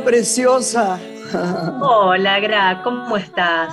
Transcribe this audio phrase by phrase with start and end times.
[0.00, 0.98] preciosa.
[1.80, 3.72] Hola, Gra, ¿cómo estás?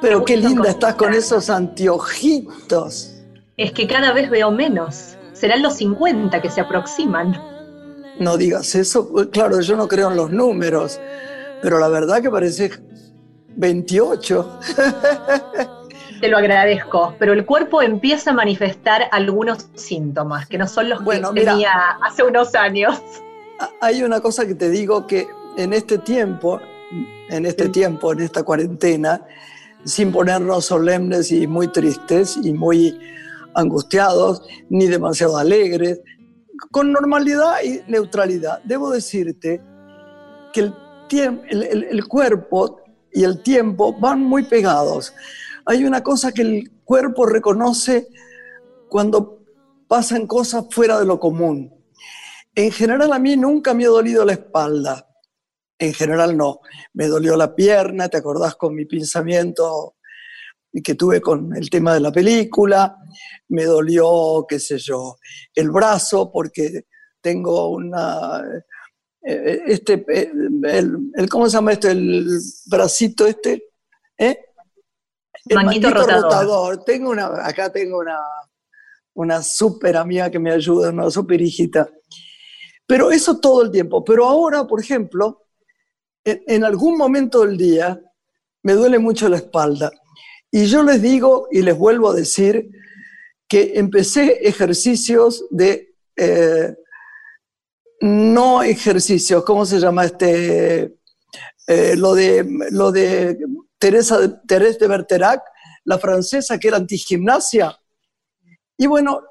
[0.00, 3.14] Pero qué linda estás con esos anteojitos.
[3.56, 5.16] Es que cada vez veo menos.
[5.32, 7.40] Serán los 50 que se aproximan.
[8.18, 9.10] No digas eso.
[9.30, 11.00] Claro, yo no creo en los números,
[11.62, 12.70] pero la verdad que parece
[13.56, 14.60] 28.
[16.20, 21.02] Te lo agradezco, pero el cuerpo empieza a manifestar algunos síntomas que no son los
[21.02, 23.00] que tenía hace unos años.
[23.80, 26.60] Hay una cosa que te digo que en este tiempo,
[27.30, 29.26] en este tiempo, en esta cuarentena,
[29.84, 32.98] sin ponernos solemnes y muy tristes y muy
[33.54, 36.00] angustiados, ni demasiado alegres,
[36.70, 38.62] con normalidad y neutralidad.
[38.64, 39.60] Debo decirte
[40.52, 40.74] que el,
[41.48, 42.80] el, el cuerpo
[43.12, 45.14] y el tiempo van muy pegados.
[45.64, 48.08] Hay una cosa que el cuerpo reconoce
[48.88, 49.38] cuando
[49.88, 51.75] pasan cosas fuera de lo común.
[52.56, 55.06] En general a mí nunca me ha dolido la espalda.
[55.78, 56.60] En general no.
[56.94, 59.96] Me dolió la pierna, ¿te acordás con mi pensamiento
[60.82, 62.96] que tuve con el tema de la película?
[63.48, 65.18] Me dolió, qué sé yo,
[65.54, 66.86] el brazo porque
[67.20, 68.42] tengo una
[69.22, 70.30] eh, este, eh,
[70.64, 71.88] el, ¿cómo se llama esto?
[71.88, 72.26] El
[72.66, 73.70] bracito este,
[74.16, 74.38] ¿eh?
[75.44, 76.84] El manguito, rotador.
[76.84, 78.18] Tengo una, acá tengo una,
[79.14, 81.90] una súper amiga que me ayuda, una súper hijita.
[82.86, 84.04] Pero eso todo el tiempo.
[84.04, 85.46] Pero ahora, por ejemplo,
[86.24, 88.00] en, algún momento del día
[88.62, 89.90] me duele mucho la espalda.
[90.50, 92.70] Y yo les digo y les vuelvo a decir
[93.48, 95.94] que empecé ejercicios de
[98.00, 100.96] no ejercicios, ¿cómo se llama este?
[101.68, 103.38] Eh, lo, de, lo de
[103.78, 105.42] Teresa, Teresa de Berterac,
[105.84, 107.76] la francesa que era antigimnasia.
[108.78, 109.22] Y bueno,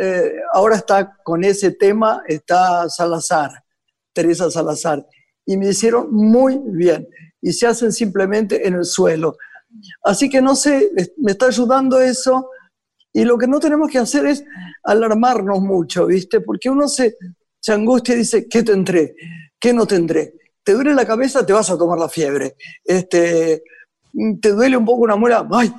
[0.00, 3.50] eh, ahora está con ese tema, está Salazar,
[4.12, 5.06] Teresa Salazar.
[5.44, 7.06] Y me hicieron muy bien.
[7.40, 9.36] Y se hacen simplemente en el suelo.
[10.02, 12.50] Así que no sé, me está ayudando eso.
[13.12, 14.44] Y lo que no tenemos que hacer es
[14.82, 16.40] alarmarnos mucho, ¿viste?
[16.40, 17.16] Porque uno se,
[17.60, 19.14] se angustia y dice, ¿qué tendré?
[19.58, 20.34] ¿Qué no tendré?
[20.62, 22.56] Te duele la cabeza, te vas a tomar la fiebre.
[22.84, 23.62] Este,
[24.40, 25.72] te duele un poco una muela, ay,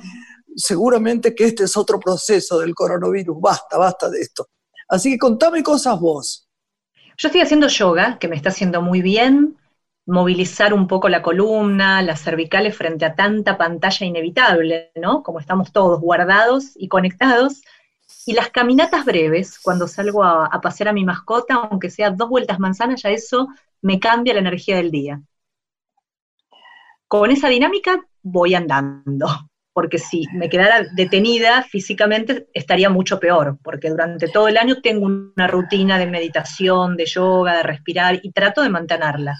[0.58, 4.48] seguramente que este es otro proceso del coronavirus, basta, basta de esto.
[4.88, 6.48] Así que contame cosas vos.
[7.16, 9.56] Yo estoy haciendo yoga, que me está haciendo muy bien,
[10.06, 15.22] movilizar un poco la columna, las cervicales frente a tanta pantalla inevitable, ¿no?
[15.22, 17.62] Como estamos todos guardados y conectados.
[18.24, 22.58] Y las caminatas breves, cuando salgo a, pasear a mi mascota, aunque sea dos vueltas
[22.58, 23.48] manzanas, ya eso
[23.82, 25.22] me cambia la energía del día.
[27.06, 29.26] Con esa dinámica voy andando,
[29.72, 35.06] porque si me quedara detenida físicamente estaría mucho peor, porque durante todo el año tengo
[35.06, 39.36] una rutina de meditación, de yoga, de respirar y trato de mantenerla.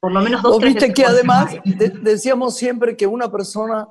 [0.00, 1.54] Por lo menos dos, tres viste que además
[2.02, 3.86] decíamos siempre que una persona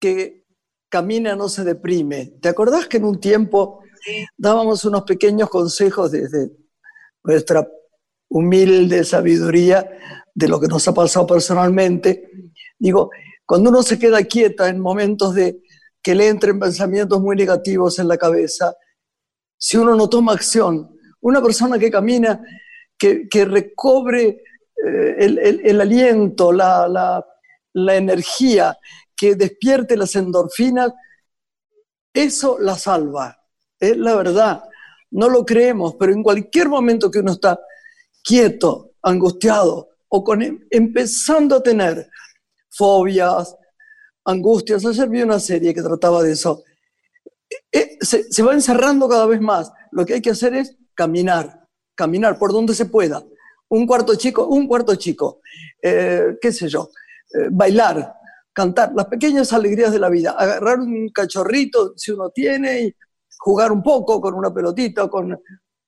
[0.00, 0.44] que
[0.88, 2.34] camina, no se deprime.
[2.40, 3.82] ¿Te acordás que en un tiempo
[4.36, 6.50] dábamos unos pequeños consejos desde
[7.22, 7.68] nuestra
[8.30, 9.88] humilde sabiduría
[10.34, 12.30] de lo que nos ha pasado personalmente?
[12.78, 13.10] Digo,
[13.48, 15.62] cuando uno se queda quieta en momentos de
[16.02, 18.76] que le entren pensamientos muy negativos en la cabeza,
[19.56, 22.42] si uno no toma acción, una persona que camina,
[22.98, 24.42] que, recobre
[24.86, 25.14] eh,
[25.64, 27.26] el, aliento, la, la,
[27.72, 28.76] la energía,
[29.16, 30.92] que despierte las endorfinas,
[32.12, 33.34] eso la salva.
[33.80, 34.64] Es la verdad.
[35.12, 37.58] No lo creemos, pero en cualquier momento que uno está
[38.22, 42.10] quieto, angustiado o con, em, empezando a tener
[42.78, 43.56] fobias,
[44.24, 46.62] angustias, ayer vi una serie que trataba de eso,
[47.72, 49.72] eh, se, se, va encerrando cada vez más.
[49.90, 51.66] Lo que hay que hacer es caminar,
[51.96, 53.24] caminar por donde se pueda.
[53.68, 55.40] Un cuarto chico, un cuarto chico,
[55.82, 56.90] eh, qué sé yo,
[57.34, 58.14] eh, bailar,
[58.52, 62.94] cantar las pequeñas alegrías de la vida, agarrar un cachorrito si uno tiene y
[63.38, 65.32] jugar un poco con una pelotita, con...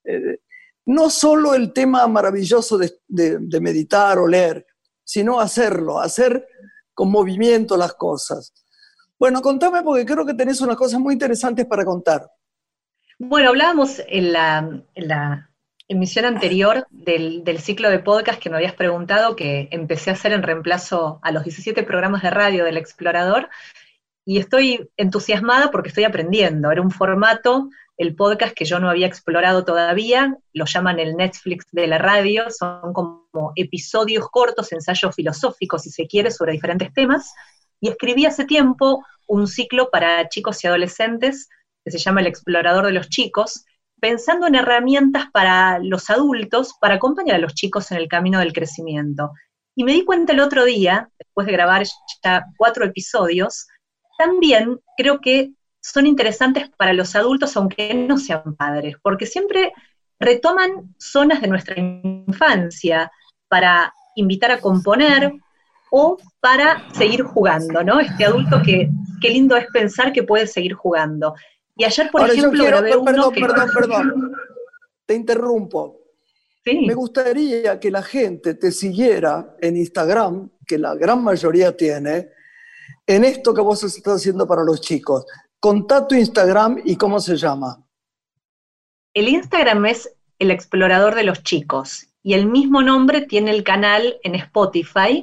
[0.05, 0.41] Eh,
[0.87, 4.67] no solo el tema maravilloso de, meditar o leer,
[5.05, 6.47] sino hacerlo, hacer
[7.01, 8.53] con movimiento las cosas.
[9.19, 12.31] Bueno, contame porque creo que tenés unas cosas muy interesantes para contar.
[13.19, 15.51] Bueno, hablábamos en la, la
[15.89, 20.43] emisión anterior del, ciclo de podcast que me habías preguntado, que empecé a hacer en
[20.43, 23.49] reemplazo a los 17 programas de radio del Explorador,
[24.27, 26.71] y estoy entusiasmada porque estoy aprendiendo.
[26.71, 27.71] Era un formato,
[28.01, 32.47] el podcast que yo no había explorado todavía, lo llaman el Netflix de la radio,
[32.49, 37.31] son como episodios cortos, ensayos filosóficos, si se quiere, sobre diferentes temas,
[37.79, 41.51] Y escribí hace tiempo un ciclo para chicos y adolescentes
[41.85, 43.67] que se llama El Explorador de los Chicos,
[44.01, 48.55] pensando en herramientas para los adultos para acompañar a los chicos en el camino del
[48.55, 49.33] crecimiento.
[49.77, 51.85] Y me di cuenta el otro día, después de grabar
[52.25, 53.69] ya cuatro episodios,
[54.17, 59.73] también creo que son interesantes para los adultos, aunque no sean padres, porque siempre
[60.19, 63.11] retoman zonas de nuestra infancia
[63.49, 65.33] para invitar a componer
[65.91, 68.01] o para seguir jugando, ¿no?
[68.01, 68.91] Este adulto que
[69.21, 71.35] qué lindo es pensar que puede seguir jugando.
[71.77, 74.33] Y ayer, por ejemplo, grabé uno perdón, Perdón, perdón,
[75.07, 75.97] te interrumpo.
[76.65, 76.87] ¿Sí?
[76.87, 82.29] Me gustaría que la gente te siguiera en Instagram, que la gran mayoría tiene,
[83.07, 85.25] en esto que vos estás haciendo para los chicos.
[85.61, 87.87] Contá tu Instagram y cómo se llama.
[89.13, 94.19] El Instagram es El Explorador de los Chicos y el mismo nombre tiene el canal
[94.23, 95.23] en Spotify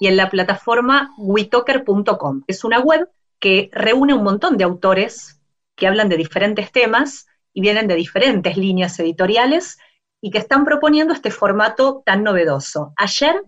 [0.00, 2.42] y en la plataforma witoker.com.
[2.48, 5.40] Es una web que reúne un montón de autores
[5.76, 9.78] que hablan de diferentes temas y vienen de diferentes líneas editoriales
[10.20, 12.92] y que están proponiendo este formato tan novedoso.
[12.96, 13.40] Ayer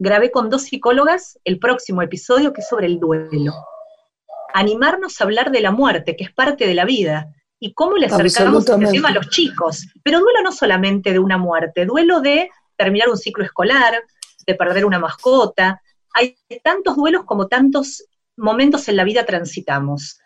[0.00, 3.52] grabé con dos psicólogas el próximo episodio que es sobre el duelo.
[4.56, 7.26] Animarnos a hablar de la muerte, que es parte de la vida,
[7.58, 9.86] y cómo le acercamos este tema a los chicos.
[10.02, 14.02] Pero duelo no solamente de una muerte, duelo de terminar un ciclo escolar,
[14.46, 15.80] de perder una mascota.
[16.14, 18.04] Hay tantos duelos como tantos
[18.36, 20.20] momentos en la vida transitamos.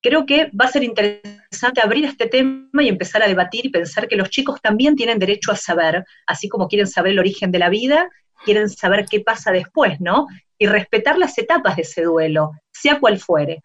[0.00, 4.08] Creo que va a ser interesante abrir este tema y empezar a debatir y pensar
[4.08, 7.58] que los chicos también tienen derecho a saber, así como quieren saber el origen de
[7.58, 8.08] la vida,
[8.44, 10.26] quieren saber qué pasa después, ¿no?
[10.56, 13.60] Y respetar las etapas de ese duelo, sea cual fuere.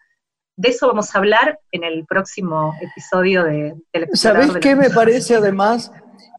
[0.56, 5.34] De eso vamos a hablar en el próximo episodio de, del ¿Sabés qué me parece
[5.34, 5.90] además?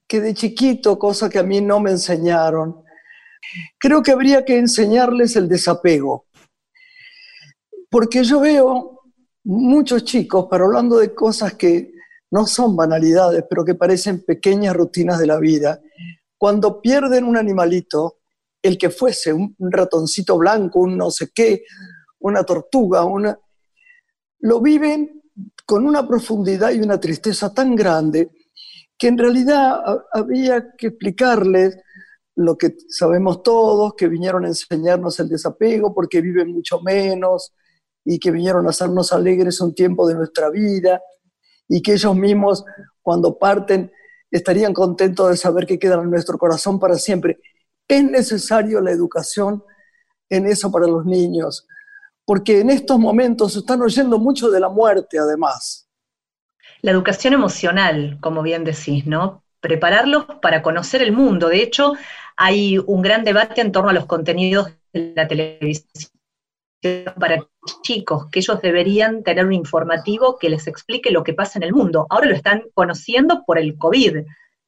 [0.07, 2.83] Que de chiquito, cosa que a mí no me enseñaron,
[3.77, 6.27] creo que habría que enseñarles el desapego.
[7.89, 9.01] Porque yo veo
[9.43, 11.91] muchos chicos, pero hablando de cosas que
[12.31, 15.81] no son banalidades, pero que parecen pequeñas rutinas de la vida,
[16.37, 18.19] cuando pierden un animalito,
[18.61, 21.63] el que fuese, un, ratoncito blanco, un no sé qué,
[22.19, 23.37] una tortuga, una,
[24.45, 25.23] lo viven
[25.65, 28.29] con una profundidad y una tristeza tan grande
[28.95, 31.79] que en realidad había que explicarles
[32.35, 37.55] lo que sabemos todos, que vinieron a enseñarnos el desapego porque viven mucho menos
[38.03, 41.01] y que vinieron a hacernos alegres un tiempo de nuestra vida
[41.67, 42.63] y que ellos mismos
[43.01, 43.91] cuando parten
[44.29, 47.39] estarían contentos de saber que quedan en nuestro corazón para siempre.
[47.87, 49.63] Es necesario la educación
[50.29, 51.67] en eso para los niños,
[52.25, 55.87] porque en estos momentos están oyendo mucho de la muerte además.
[56.81, 59.43] La educación emocional, como bien decís, ¿no?
[59.59, 61.49] Prepararlos para conocer el mundo.
[61.49, 61.93] De hecho,
[62.35, 66.11] hay un gran debate en torno a los contenidos de la televisión
[67.19, 67.43] para
[67.81, 71.73] chicos, que ellos deberían tener un informativo que les explique lo que pasa en el
[71.73, 72.05] mundo.
[72.09, 74.17] Ahora lo están conociendo por el COVID.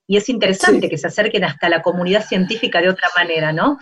[0.07, 3.77] Y es interesante que se acerquen hasta la comunidad científica de otra manera, ¿no?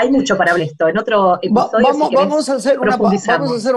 [0.00, 0.88] Hay mucho para hablar esto.
[0.88, 2.10] En otro episodio.
[2.14, 3.74] vamos, a hacer, una, vamos a hacer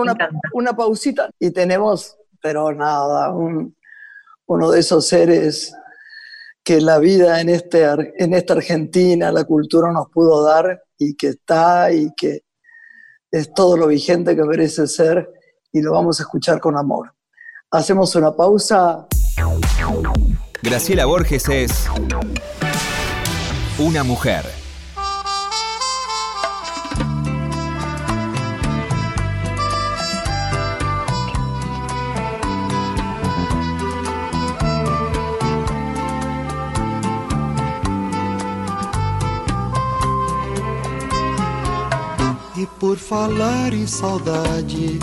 [0.54, 5.76] una, pausita y tenemos, pero nada, uno de esos seres
[6.64, 7.84] que la vida en, este,
[8.18, 12.46] en esta Argentina, la cultura nos pudo dar y que está y que
[13.30, 15.30] es todo lo vigente que merece ser
[15.74, 17.14] y lo vamos a escuchar con amor.
[17.70, 19.08] Hacemos una pausa.
[20.62, 21.90] Graciela Borges es
[23.78, 24.63] una mujer.
[42.84, 45.00] Por falar em saudade,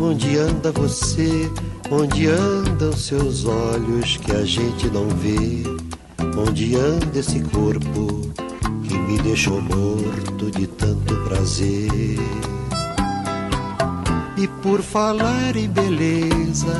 [0.00, 1.48] onde anda você?
[1.88, 5.62] Onde andam seus olhos que a gente não vê?
[6.36, 8.28] Onde anda esse corpo
[8.88, 12.18] que me deixou morto de tanto prazer?
[14.36, 16.74] E por falar em beleza,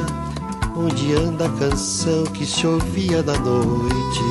[0.76, 4.25] onde anda a canção que se ouvia da noite?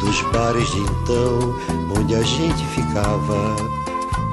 [0.00, 1.56] Dos bares de então,
[1.98, 3.83] onde a gente ficava,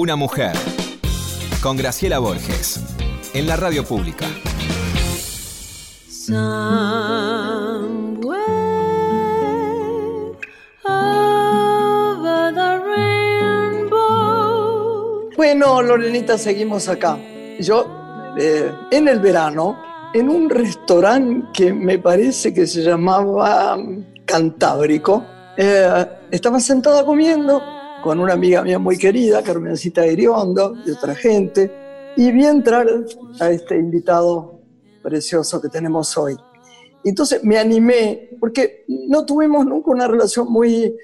[0.00, 0.52] Una mujer.
[1.60, 2.80] Con Graciela Borges.
[3.34, 4.26] En la radio pública.
[15.36, 17.18] Bueno, Lorenita, seguimos acá.
[17.58, 17.84] Yo,
[18.38, 19.82] eh, en el verano,
[20.14, 23.76] en un restaurante que me parece que se llamaba
[24.24, 25.24] Cantábrico,
[25.56, 32.12] eh, estaba sentada comiendo con una amiga mía muy querida, Carmencita Iriondo, y otra gente,
[32.16, 32.86] y vi entrar
[33.40, 34.60] a este invitado
[35.02, 36.36] precioso que tenemos hoy.
[37.04, 40.96] Entonces me animé, porque no tuvimos nunca una relación muy,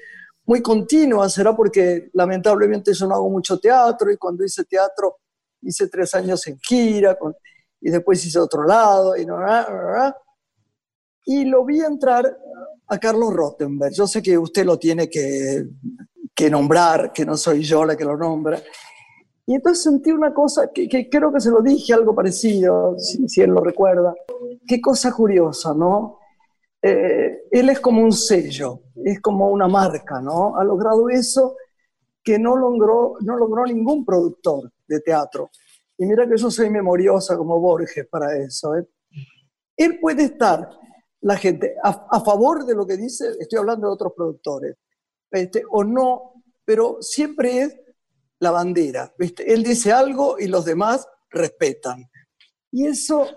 [0.45, 5.17] muy continua, será porque lamentablemente yo no hago mucho teatro y cuando hice teatro
[5.61, 7.17] hice tres años en gira
[7.81, 9.37] y después hice otro lado y, no,
[11.25, 12.37] y lo vi entrar
[12.87, 13.93] a Carlos Rottenberg.
[13.93, 15.65] Yo sé que usted lo tiene que
[16.35, 18.61] que nombrar, que no soy yo la que lo nombra.
[19.47, 23.51] Y entonces sentí una cosa que, creo que se lo dije algo parecido, si, él
[23.51, 24.13] lo recuerda.
[24.67, 26.19] Qué cosa curiosa, ¿no?
[26.81, 30.57] Eh, él es como un sello, es como una marca, ¿no?
[30.57, 31.55] Ha logrado eso
[32.23, 35.51] que no logró, no logró ningún productor de teatro.
[35.97, 38.75] Y mira que yo soy memoriosa como Borges para eso.
[38.75, 38.87] ¿eh?
[39.77, 40.69] Él puede estar,
[41.21, 44.75] la gente, a, a favor de lo que dice, estoy hablando de otros productores,
[45.41, 47.79] este, o no, pero siempre es
[48.39, 49.13] la bandera.
[49.19, 52.09] Él dice algo y los demás respetan.
[52.71, 53.27] Y eso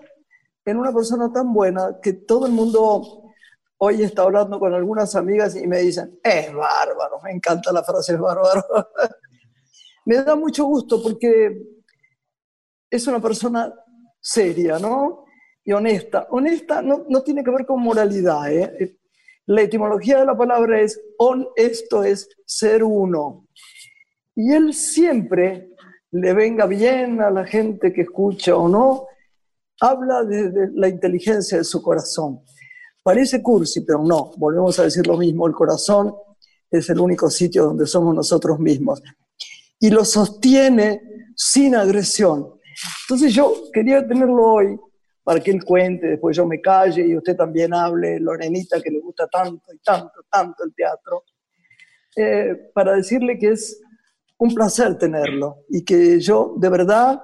[0.65, 3.33] en una persona tan buena que todo el mundo
[3.77, 8.13] hoy está hablando con algunas amigas y me dicen, es bárbaro, me encanta la frase
[8.13, 8.63] es bárbaro.
[10.05, 11.61] me da mucho gusto porque
[12.89, 13.73] es una persona
[14.19, 15.25] seria, ¿no?
[15.63, 16.27] Y honesta.
[16.31, 18.98] Honesta no, no tiene que ver con moralidad, ¿eh?
[19.49, 23.47] La etimología de la palabra es on, esto es ser uno.
[24.35, 25.71] Y él siempre,
[26.11, 29.07] le venga bien a la gente que escucha o no,
[29.81, 32.41] habla de, la inteligencia de su corazón.
[33.01, 36.13] Parece cursi, pero no, volvemos a decir lo mismo, el corazón
[36.69, 39.01] es el único sitio donde somos nosotros mismos.
[39.79, 41.01] Y lo sostiene
[41.35, 42.53] sin agresión.
[43.05, 44.79] Entonces yo quería tenerlo hoy
[45.23, 48.99] para que él cuente, después yo me calle y usted también hable, Lorenita, que le
[48.99, 51.23] gusta tanto y tanto, tanto el teatro,
[52.15, 53.81] eh, para decirle que es
[54.37, 57.21] un placer tenerlo y que yo de verdad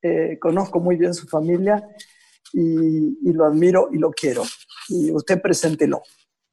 [0.00, 1.86] eh, conozco muy bien su familia
[2.52, 4.42] y, y, lo admiro y lo quiero.
[4.88, 6.02] Y usted preséntelo.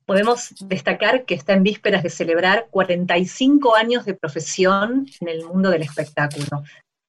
[0.06, 5.70] Podemos destacar que está en vísperas de celebrar 45 años de profesión en el mundo
[5.70, 6.64] del espectáculo.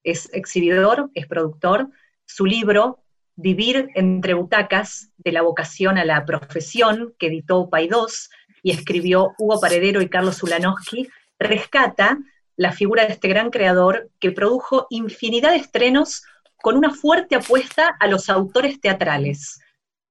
[0.04, 1.88] Es exhibidor, es productor.
[2.26, 3.02] Su libro,
[3.36, 8.30] Vivir entre butacas, de la vocación a la profesión, que editó Paidós
[8.62, 11.08] y escribió Hugo Paredero y Carlos Ulanowski,
[11.38, 12.18] rescata
[12.56, 16.22] la figura de este gran creador que produjo infinidad de estrenos
[16.56, 19.58] con una fuerte apuesta a los autores teatrales.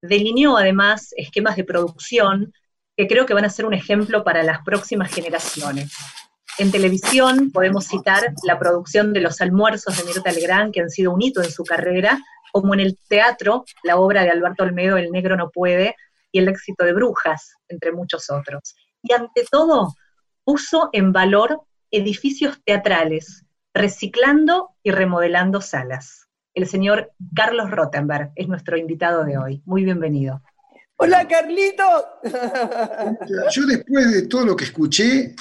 [0.02, 2.52] Delineó además esquemas de producción
[2.96, 5.92] que creo que van a ser un ejemplo para las próximas generaciones.
[6.58, 11.12] En televisión podemos citar la producción de Los almuerzos de Mirta Legrand, que han sido
[11.12, 12.18] un hito en su carrera,
[12.52, 15.96] como en el teatro, la obra de Alberto Olmedo, El negro no puede,
[16.32, 18.74] y el éxito de Brujas, entre muchos otros.
[19.02, 19.94] Y ante todo,
[20.44, 26.28] puso en valor edificios teatrales, reciclando y remodelando salas.
[26.54, 29.62] El señor Carlos Rottenberg es nuestro invitado de hoy.
[29.64, 30.42] Muy bienvenido.
[30.96, 31.82] Hola, Carlito.
[33.52, 35.34] Yo después de todo lo que escuché,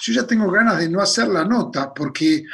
[0.00, 2.44] yo ya tengo ganas de no hacer la nota, porque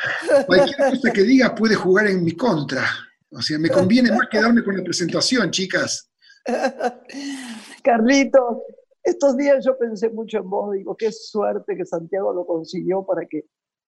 [0.46, 2.84] cualquier cosa que diga puede jugar en mi contra.
[3.32, 6.10] O sea, me conviene más quedarme con la presentación, chicas.
[7.84, 8.64] Carlito,
[9.02, 13.26] estos días yo pensé mucho en vos, digo, qué suerte que Santiago lo consiguió para
[13.26, 13.44] que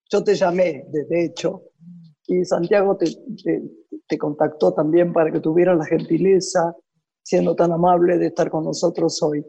[0.09, 1.63] yo te llamé, de hecho,
[2.27, 6.75] y Santiago te, contactó también para que tuvieras la gentileza,
[7.21, 9.45] siendo tan amable, de estar con nosotros hoy.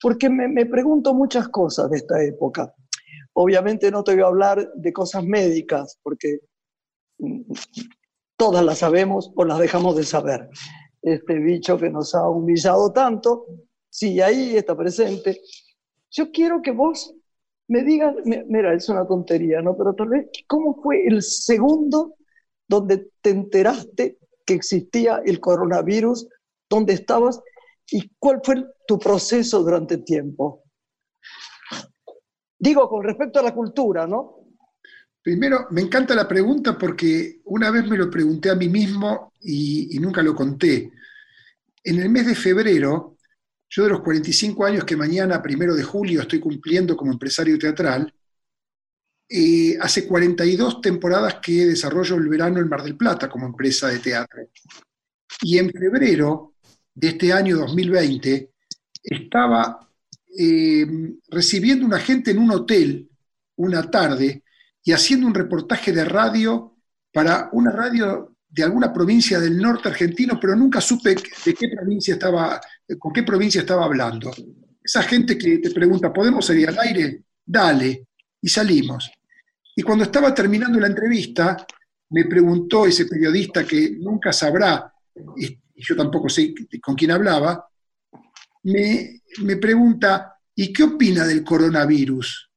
[0.00, 2.74] Porque me, me pregunto muchas cosas de esta época.
[3.34, 6.40] Obviamente no te voy a hablar de cosas médicas, porque
[8.38, 10.48] todas las sabemos o las dejamos de saber.
[11.02, 13.46] Este bicho que nos ha humillado tanto,
[13.90, 15.40] sí, ahí está presente.
[16.10, 17.14] Yo quiero que vos
[17.66, 19.76] me digas, mira, es una tontería, ¿no?
[19.76, 22.14] Pero tal vez, ¿cómo fue el segundo
[22.66, 26.28] donde te enteraste que existía el coronavirus?
[26.70, 27.42] ¿Dónde estabas?
[27.90, 30.62] ¿Y cuál fue tu proceso durante el tiempo?
[32.58, 34.37] Digo, con respecto a la cultura, ¿no?
[35.28, 39.98] Primero, me encanta la pregunta porque una vez me lo pregunté a mí mismo y,
[40.00, 40.90] nunca lo conté.
[41.84, 43.18] En el mes de febrero,
[43.68, 48.10] yo de los 45 años que mañana, primero de julio, estoy cumpliendo como empresario teatral,
[49.28, 53.98] eh, hace 42 temporadas que desarrollo el verano en Mar del Plata como empresa de
[53.98, 54.48] teatro.
[55.42, 56.54] Y en febrero
[56.94, 58.50] de este año 2020
[59.02, 59.90] estaba
[60.38, 60.86] eh,
[61.28, 63.10] recibiendo una gente en un hotel
[63.56, 64.42] una tarde
[64.88, 66.78] y haciendo un reportaje de radio
[67.12, 72.14] para una radio de alguna provincia del norte argentino, pero nunca supe de qué provincia
[72.14, 72.58] estaba,
[72.98, 74.30] con qué provincia estaba hablando.
[74.82, 77.22] Esa gente que te pregunta, ¿podemos salir al aire?
[77.44, 78.06] Dale.
[78.40, 79.10] Y salimos.
[79.76, 81.66] Y cuando estaba terminando la entrevista,
[82.08, 84.90] me preguntó ese periodista que nunca sabrá,
[85.36, 87.62] y yo tampoco sé con quién hablaba,
[88.62, 92.47] me, me pregunta, ¿y qué opina del coronavirus?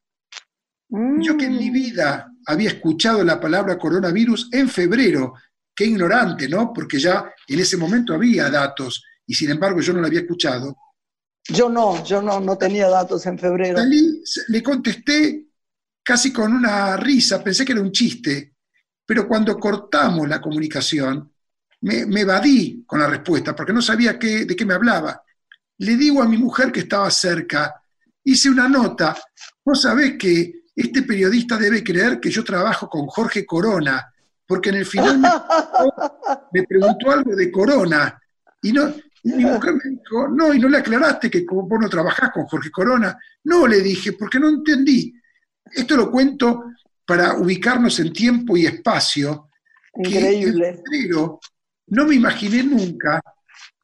[0.92, 1.74] Yo que en mi mm.
[1.74, 5.34] vida había escuchado la palabra coronavirus en febrero,
[5.74, 6.74] qué ignorante, ¿no?
[6.74, 10.76] Porque ya en ese momento había datos y sin embargo yo no lo había escuchado.
[11.48, 13.80] Yo no, yo no, no tenía datos en febrero.
[14.50, 15.46] le contesté
[16.04, 18.56] casi con una risa, pensé que era un chiste,
[19.06, 21.32] pero cuando cortamos la comunicación,
[21.82, 25.24] me, evadí con la respuesta porque no sabía qué, de qué me hablaba.
[25.78, 27.82] Le digo a mi mujer que estaba cerca,
[28.24, 29.18] hice una nota,
[29.64, 34.12] vos sabés que este periodista debe creer que yo trabajo con Jorge Corona,
[34.46, 35.20] porque en el final
[36.52, 38.20] me, preguntó algo de Corona,
[38.62, 42.32] y, no, mi mujer me dijo, no, y no le aclaraste que vos no trabajás
[42.32, 43.18] con Jorge Corona.
[43.44, 45.14] No, le dije, porque no entendí.
[45.72, 46.66] Esto lo cuento
[47.06, 49.50] para ubicarnos en tiempo y espacio.
[49.96, 50.82] Increíble.
[50.90, 51.40] Pero
[51.88, 53.22] no me imaginé nunca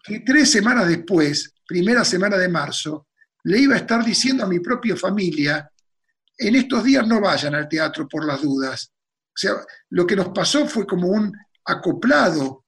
[0.03, 3.07] que tres semanas después, primera semana de marzo,
[3.43, 5.69] le iba a estar diciendo a mi propia familia
[6.37, 8.91] en estos días no vayan al teatro por las dudas.
[8.93, 9.53] O sea,
[9.89, 11.31] lo que nos pasó fue como un
[11.65, 12.65] acoplado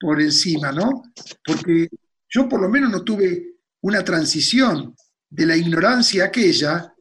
[0.00, 1.02] por encima, ¿no?
[1.44, 1.88] Porque
[2.28, 4.94] yo por lo menos no tuve una transición
[5.30, 6.92] de la ignorancia aquella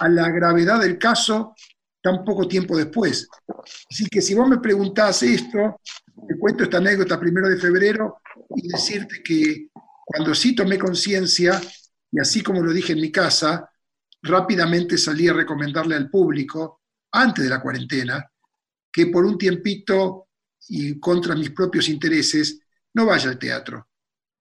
[0.00, 1.54] a la gravedad del caso
[2.02, 3.28] tan poco tiempo después.
[3.90, 5.80] Así que si vos me preguntás esto,
[6.28, 8.18] te cuento esta anécdota primero de febrero
[8.56, 9.68] y decirte que
[10.04, 11.60] cuando sí tomé conciencia,
[12.12, 13.70] y así como lo dije en mi casa,
[14.24, 16.80] rápidamente salí a recomendarle al público,
[17.12, 18.26] antes de la cuarentena,
[18.90, 20.28] que por un tiempito
[20.68, 22.60] y contra mis propios intereses,
[22.94, 23.88] no vaya al teatro.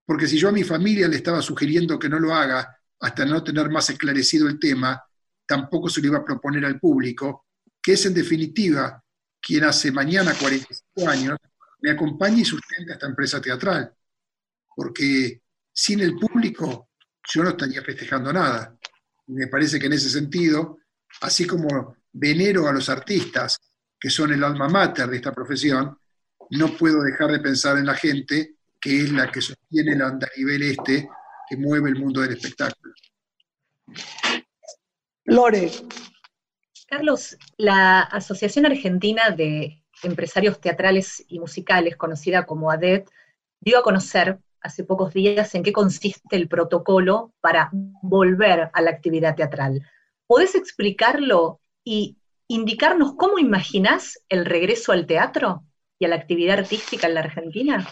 [0.05, 3.43] Porque si yo a mi familia le estaba sugiriendo que no lo haga hasta no
[3.43, 5.01] tener más esclarecido el tema,
[5.45, 7.47] tampoco se lo iba a proponer al público,
[7.81, 9.03] que es en definitiva
[9.41, 11.37] quien hace mañana 45 años
[11.81, 13.93] me acompaña y sustenta esta empresa teatral.
[14.73, 15.41] Porque
[15.73, 16.89] sin el público
[17.33, 18.77] yo no estaría festejando nada
[19.33, 20.79] me parece que en ese sentido,
[21.21, 23.59] así como venero a los artistas,
[23.99, 25.97] que son el alma mater de esta profesión,
[26.51, 30.61] no puedo dejar de pensar en la gente que es la que sostiene el andarivel
[30.63, 31.09] este
[31.49, 32.93] que mueve el mundo del espectáculo.
[35.25, 35.71] Lore.
[36.87, 43.09] Carlos, la Asociación Argentina de Empresarios Teatrales y Musicales, conocida como ADET,
[43.59, 47.69] dio a conocer hace pocos días en qué consiste el protocolo para
[48.01, 49.87] volver a la actividad teatral.
[50.25, 55.63] ¿Podés explicarlo y indicarnos cómo imaginás el regreso al teatro
[55.99, 57.87] y a la actividad artística en la Argentina?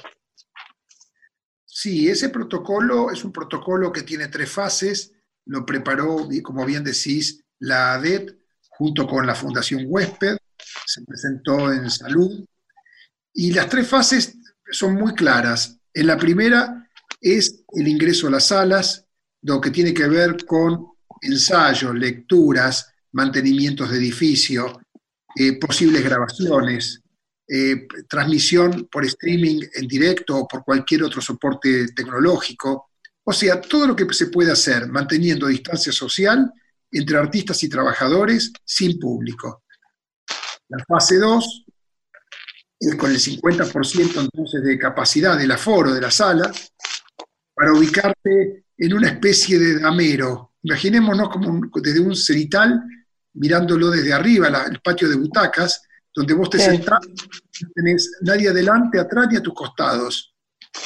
[1.65, 5.13] Sí, ese protocolo es un protocolo que tiene tres fases.
[5.45, 8.37] Lo preparó, como bien decís, la ADET
[8.81, 10.37] junto con la Fundación Huésped,
[10.85, 12.43] se presentó en salud,
[13.33, 14.37] y las tres fases
[14.71, 15.79] son muy claras.
[15.93, 19.05] En la primera es el ingreso a las salas,
[19.43, 20.87] lo que tiene que ver con
[21.21, 24.81] ensayos, lecturas, mantenimientos de edificio,
[25.35, 27.01] eh, posibles grabaciones,
[27.47, 32.91] eh, transmisión por streaming en directo o por cualquier otro soporte tecnológico.
[33.23, 36.51] O sea, todo lo que se puede hacer manteniendo distancia social
[36.89, 39.63] entre artistas y trabajadores sin público.
[40.69, 41.70] La fase 2 es
[42.97, 46.51] con el 50% entonces de capacidad del aforo de la sala
[47.53, 50.53] para ubicarte en una especie de damero.
[50.63, 52.81] Imaginémonos como desde un cenital,
[53.33, 58.99] mirándolo desde arriba, el patio de butacas, donde vos te sentás, no tenés nadie adelante,
[58.99, 60.35] atrás ni a tus costados.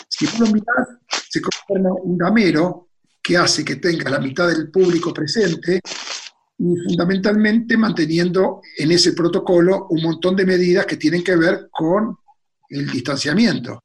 [0.09, 0.87] Si vos lo mirás,
[1.29, 2.89] se conforma un damero
[3.23, 5.79] que hace que tenga la mitad del público presente
[6.57, 12.17] fundamentalmente manteniendo en ese protocolo un montón de medidas que tienen que ver con
[12.69, 13.83] el distanciamiento.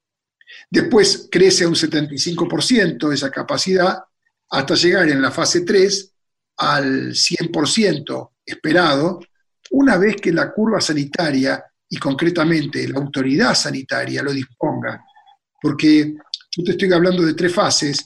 [0.71, 3.99] Después crece a un 75% esa capacidad
[4.51, 6.13] hasta llegar en la fase 3
[6.59, 9.21] al 100% esperado,
[9.71, 15.05] una vez que la curva sanitaria y concretamente la autoridad sanitaria lo disponga.
[15.61, 16.15] Porque
[16.51, 18.05] yo te estoy hablando de tres fases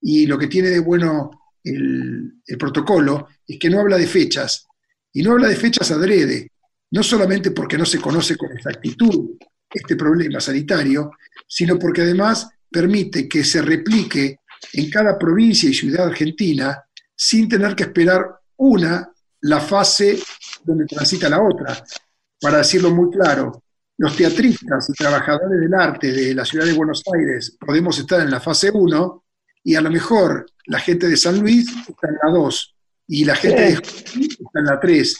[0.00, 4.66] y lo que tiene de bueno el, protocolo es que no habla de fechas,
[5.12, 6.50] y no habla de fechas adrede,
[6.90, 9.36] no solamente porque no se conoce con exactitud
[9.70, 11.12] este problema sanitario,
[11.46, 14.40] sino porque además permite que se replique
[14.72, 16.82] en cada provincia y ciudad argentina
[17.14, 19.10] sin tener que esperar una
[19.42, 20.18] la fase
[20.64, 21.84] donde transita la otra.
[22.40, 23.62] Para decirlo muy claro,
[23.98, 28.30] los teatristas y trabajadores del arte de la ciudad de Buenos Aires podemos estar en
[28.30, 29.21] la fase 1
[29.64, 32.76] y a lo mejor la gente de San Luis está en la 2
[33.08, 35.16] y la gente de está en la 3,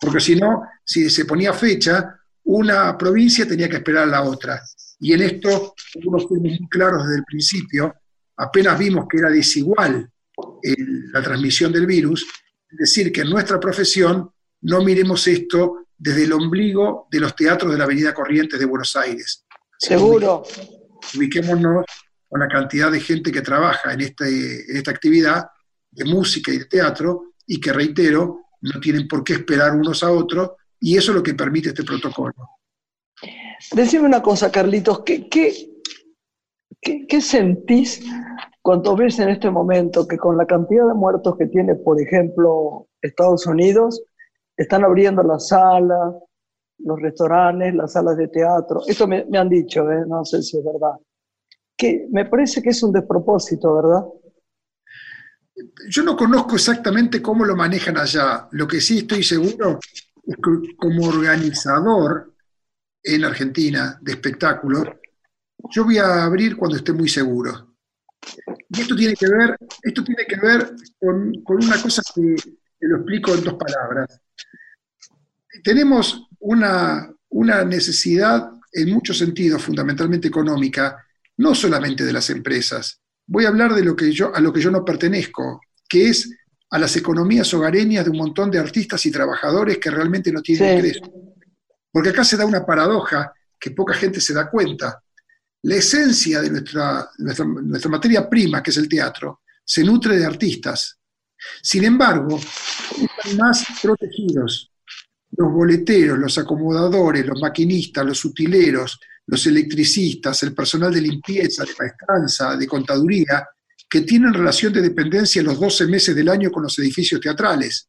[0.00, 4.60] porque si no, si se ponía fecha, una provincia tenía que esperar a la otra.
[5.00, 7.94] Y en esto uno fuimos muy claros desde el principio,
[8.36, 10.10] apenas vimos que era desigual
[11.12, 12.26] la transmisión del virus,
[12.70, 14.30] es decir, que en nuestra profesión
[14.62, 18.94] no miremos esto desde el ombligo de los teatros de la Avenida Corrientes de Buenos
[18.96, 19.44] Aires.
[19.78, 20.42] Seguro.
[21.14, 21.84] Ubiquémonos
[22.28, 25.46] con la cantidad de gente que trabaja en, este, en esta actividad
[25.90, 30.10] de música y de teatro y que, reitero, no tienen por qué esperar unos a
[30.10, 32.34] otros y eso es lo que permite este protocolo.
[33.72, 35.70] Decime una cosa, Carlitos, ¿qué, qué,
[36.80, 38.04] qué, sentís
[38.60, 42.88] cuando ves en este momento que con la cantidad de muertos que tiene, por ejemplo,
[43.00, 44.02] Estados Unidos,
[44.56, 46.14] están abriendo las salas,
[46.78, 48.82] los restaurantes, las salas de teatro?
[48.86, 50.04] Esto me, me han dicho, ¿eh?
[50.06, 50.96] no sé si es verdad
[51.76, 54.04] que me parece que es un despropósito, ¿verdad?
[55.88, 58.48] Yo no conozco exactamente cómo lo manejan allá.
[58.52, 59.78] Lo que sí estoy seguro
[60.26, 62.34] es que como organizador
[63.02, 64.88] en Argentina de espectáculos,
[65.70, 67.76] yo voy a abrir cuando esté muy seguro.
[68.68, 72.96] Y esto tiene que ver, esto tiene que ver con, una cosa que, que, lo
[72.96, 74.20] explico en dos palabras.
[75.62, 81.05] Tenemos una, una necesidad en muchos sentidos, fundamentalmente económica,
[81.38, 83.00] no solamente de las empresas.
[83.26, 86.30] Voy a hablar de lo que yo, a lo que yo no pertenezco, que es
[86.70, 90.78] a las economías hogareñas de un montón de artistas y trabajadores que realmente no tienen
[90.78, 91.10] ingresos.
[91.90, 95.02] Porque acá se da una paradoja que poca gente se da cuenta.
[95.62, 100.26] La esencia de nuestra, nuestra, nuestra materia prima, que es el teatro, se nutre de
[100.26, 100.98] artistas.
[101.62, 104.70] Sin embargo, están más protegidos
[105.36, 111.72] los boleteros, los acomodadores, los maquinistas, los utileros, los electricistas, el personal de limpieza, de
[111.78, 113.46] maestranza, de contaduría,
[113.88, 117.88] que tienen relación de dependencia los 12 meses del año con los edificios teatrales.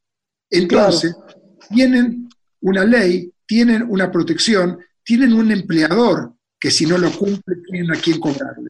[0.50, 1.16] Entonces,
[1.70, 2.30] tienen
[2.62, 8.00] una ley, tienen una protección, tienen un empleador que si no lo cumple tienen a
[8.00, 8.70] quién cobrarle.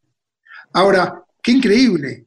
[0.74, 2.26] Ahora, qué increíble,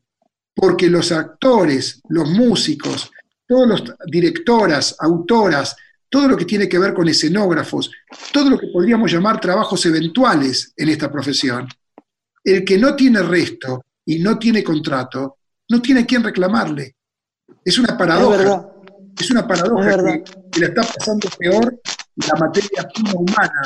[0.55, 3.11] porque los actores, los músicos,
[3.47, 5.77] todos los directoras, autoras,
[6.11, 7.91] todo lo que tiene que ver con escenógrafos,
[8.33, 11.69] todo lo que podríamos llamar trabajos eventuales en esta profesión.
[12.43, 16.97] El que no tiene resto y no tiene contrato, no tiene a quién reclamarle.
[17.65, 18.67] Es una paradoja.
[19.19, 21.81] Es, una paradoja que, que, la está pasando peor
[22.17, 23.63] la materia prima humana,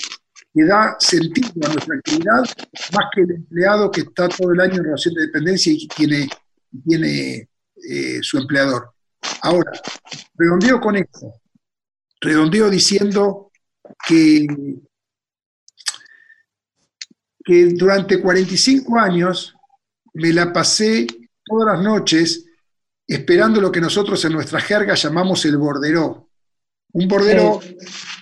[0.52, 2.42] que da sentido a nuestra actividad,
[2.92, 6.28] más que el empleado que está todo el año en relación de dependencia y tiene,
[6.86, 7.48] tiene
[7.88, 8.92] eh, su empleador.
[9.42, 9.72] Ahora,
[10.36, 11.40] redondeo con esto
[12.24, 13.52] redondeo diciendo
[14.06, 14.46] que,
[17.44, 19.54] que durante 45 años
[20.14, 21.06] me la pasé
[21.44, 22.46] todas las noches
[23.06, 26.30] esperando lo que nosotros en nuestra jerga llamamos el borderó.
[26.92, 27.60] Un borderó,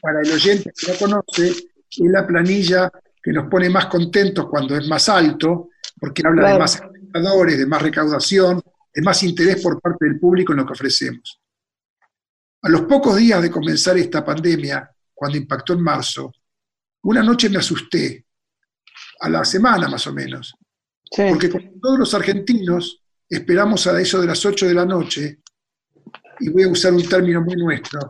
[0.00, 1.66] para el oyente que no conoce, es
[1.98, 2.90] la planilla
[3.22, 7.66] que nos pone más contentos cuando es más alto, porque habla de más espectadores, de
[7.66, 8.62] más recaudación,
[8.92, 11.41] de más interés por parte del público en lo que ofrecemos.
[12.62, 16.32] A los pocos días de comenzar esta pandemia, cuando impactó en marzo,
[17.02, 18.24] una noche me asusté,
[19.20, 20.54] a la semana más o menos,
[21.16, 25.40] porque como todos los argentinos esperamos a eso de las 8 de la noche,
[26.40, 28.00] y voy a usar un término muy nuestro,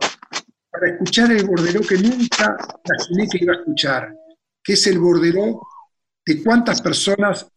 [0.71, 4.15] para escuchar el borderó que nunca imaginé que iba a escuchar,
[4.63, 5.61] que es el borderó
[6.25, 7.47] de cuántas personas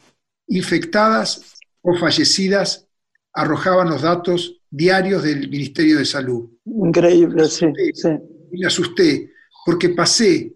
[0.48, 2.87] infectadas o fallecidas
[3.32, 6.56] arrojaban los datos diarios del Ministerio de Salud.
[6.66, 8.09] Increíble, sí, sí.
[8.52, 9.33] Y me asusté,
[9.64, 10.52] porque pasé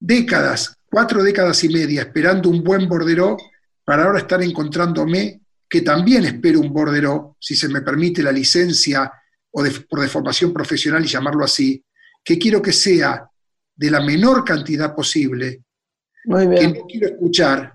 [0.00, 3.36] décadas, cuatro décadas y media, esperando un buen borderó,
[3.84, 9.12] para ahora estar encontrándome que también espero un borderó, si se me permite la licencia
[9.50, 11.84] o por deformación profesional y llamarlo así,
[12.22, 13.28] que quiero que sea
[13.76, 15.64] de la menor cantidad posible,
[16.24, 17.74] que no quiero escuchar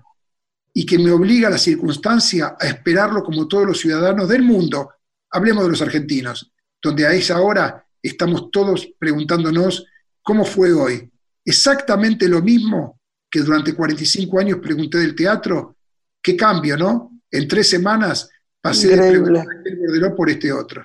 [0.72, 4.90] y que me obliga a la circunstancia a esperarlo como todos los ciudadanos del mundo.
[5.30, 6.52] Hablemos de los argentinos,
[6.82, 9.86] donde a esa hora estamos todos preguntándonos
[10.22, 11.10] cómo fue hoy.
[11.44, 15.76] Exactamente lo mismo que durante 45 años pregunté del teatro,
[16.22, 17.12] qué cambio, ¿no?
[17.30, 18.28] En tres semanas
[18.60, 20.82] pasé de preguntar el por este otro.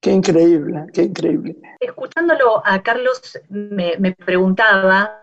[0.00, 1.56] Qué increíble, qué increíble.
[1.78, 5.20] Escuchándolo a Carlos, me, me preguntaba,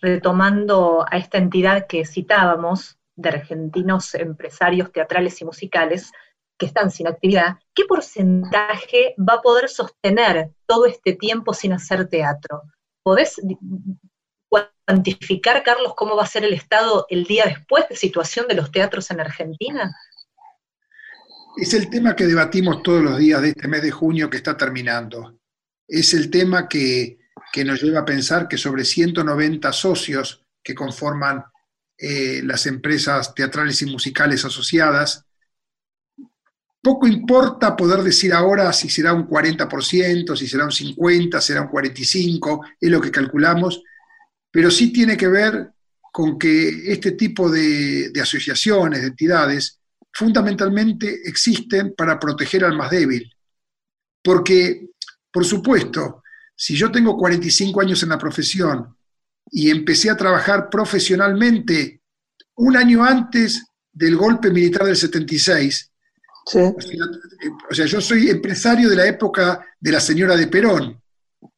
[0.00, 6.10] retomando a esta entidad que citábamos, de argentinos empresarios teatrales y musicales
[6.62, 12.06] que están sin actividad, ¿qué porcentaje va a poder sostener todo este tiempo sin hacer
[12.06, 12.62] teatro?
[13.02, 13.40] ¿Podés
[14.48, 18.70] cuantificar, Carlos, cómo va a ser el estado el día después de situación de los
[18.70, 19.92] teatros en Argentina?
[21.56, 24.56] Es el tema que debatimos todos los días de este mes de junio que está
[24.56, 25.40] terminando.
[25.88, 27.18] Es el tema que,
[27.52, 31.44] que nos lleva a pensar que sobre 190 socios que conforman
[31.98, 35.26] eh, las empresas teatrales y musicales asociadas.
[36.82, 41.68] Poco importa poder decir ahora si será un 40%, si será un 50%, será un
[41.68, 43.82] 45%, es lo que calculamos,
[44.50, 45.70] pero sí tiene que ver
[46.12, 49.78] con que este tipo de, de asociaciones, de entidades,
[50.12, 53.32] fundamentalmente existen para proteger al más débil.
[54.22, 54.88] Porque,
[55.32, 56.22] por supuesto,
[56.54, 58.94] si yo tengo 45 años en la profesión
[59.50, 62.02] y empecé a trabajar profesionalmente
[62.56, 65.91] un año antes del golpe militar del 76.
[66.44, 71.00] O sea, yo soy empresario de la época de la señora de Perón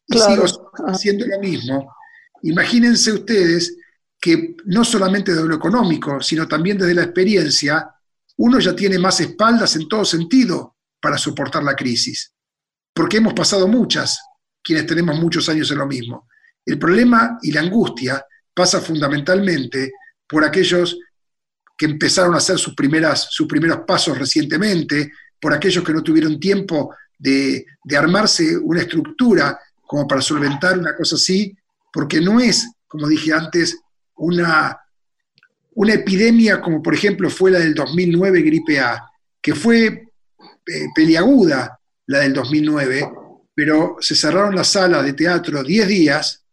[0.07, 0.45] y sigo
[0.87, 1.95] haciendo lo mismo.
[2.43, 3.77] Imagínense ustedes
[4.21, 7.91] que no solamente desde lo económico, sino también desde la experiencia,
[8.37, 12.33] uno ya tiene más espaldas en todo sentido para soportar la crisis.
[12.93, 14.21] Porque hemos pasado muchas,
[14.63, 16.29] quienes tenemos muchos años en lo mismo.
[16.65, 19.93] El problema y la angustia pasa fundamentalmente
[20.27, 20.97] por aquellos
[21.77, 26.41] que empezaron a hacer sus, primeras, sus primeros pasos recientemente, por aquellos que no tuvieron
[26.41, 31.57] tiempo de, armarse una estructura como para solventar una cosa así,
[31.93, 33.79] porque no es, como dije antes,
[34.17, 34.79] una,
[35.75, 39.03] una epidemia como por ejemplo fue la del 2009 gripe A,
[39.41, 43.11] que fue eh, peliaguda la del 2009,
[43.55, 46.45] pero se cerraron las salas de teatro 10 días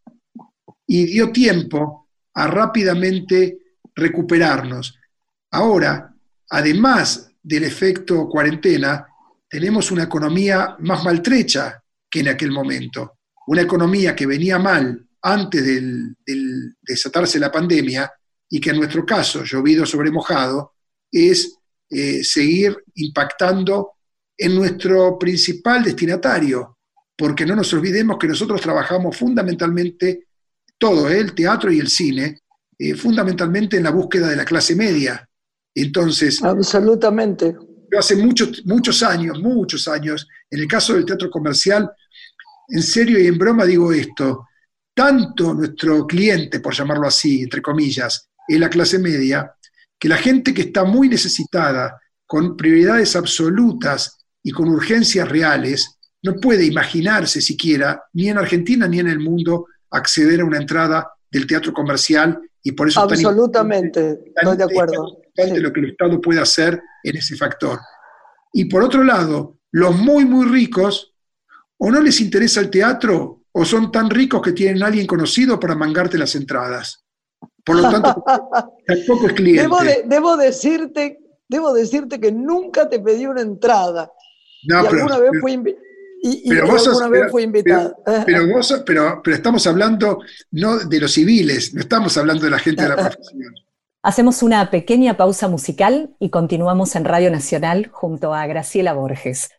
[0.86, 3.60] y dio tiempo a rápidamente
[3.96, 5.00] recuperarnos.
[5.52, 6.14] Ahora,
[6.50, 9.06] además del efecto cuarentena,
[9.50, 13.20] tenemos una economía más maltrecha que en aquel momento.
[13.48, 16.16] Una economía que venía mal antes del,
[16.82, 18.12] desatarse la pandemia
[18.50, 20.74] y que en nuestro caso, llovido sobre mojado,
[21.12, 21.58] es
[21.90, 23.94] eh, seguir impactando
[24.38, 26.78] en nuestro principal destinatario,
[27.16, 30.28] porque no nos olvidemos que nosotros trabajamos fundamentalmente
[30.78, 31.20] todo, ¿eh?
[31.20, 32.40] el teatro y el cine,
[32.78, 35.28] eh, fundamentalmente en la búsqueda de la clase media.
[35.76, 36.44] Entonces.
[36.44, 37.56] Absolutamente.
[37.98, 41.92] Hace muchos, muchos años, muchos años, en el caso del teatro comercial,
[42.70, 44.48] en serio y en broma digo esto,
[44.94, 49.54] tanto nuestro cliente, por llamarlo así, entre comillas, es la clase media,
[50.00, 56.36] que la gente que está muy necesitada, con prioridades absolutas y con urgencias reales, no
[56.36, 61.46] puede imaginarse siquiera, ni en Argentina ni en el mundo, acceder a una entrada del
[61.46, 66.82] teatro comercial y por eso absolutamente estoy de acuerdo lo que el Estado puede hacer
[67.04, 67.80] en ese factor.
[68.54, 71.14] Y por otro lado los muy muy ricos
[71.78, 75.60] o no les interesa el teatro o son tan ricos que tienen a alguien conocido
[75.60, 77.04] para mangarte las entradas.
[77.64, 78.24] Por lo tanto
[78.88, 79.62] tampoco es cliente.
[79.62, 81.20] Debo, debo decirte
[81.52, 84.10] debo decirte que nunca te pedí una entrada.
[84.62, 85.32] Y alguna vez
[87.30, 87.96] fue invitada.
[88.26, 90.20] Pero, vos, pero, pero estamos hablando
[90.52, 93.54] no de los civiles, no estamos hablando de la gente de la profesión.
[94.04, 99.52] Hacemos una pequeña pausa musical y continuamos en Radio Nacional junto a Graciela Borges.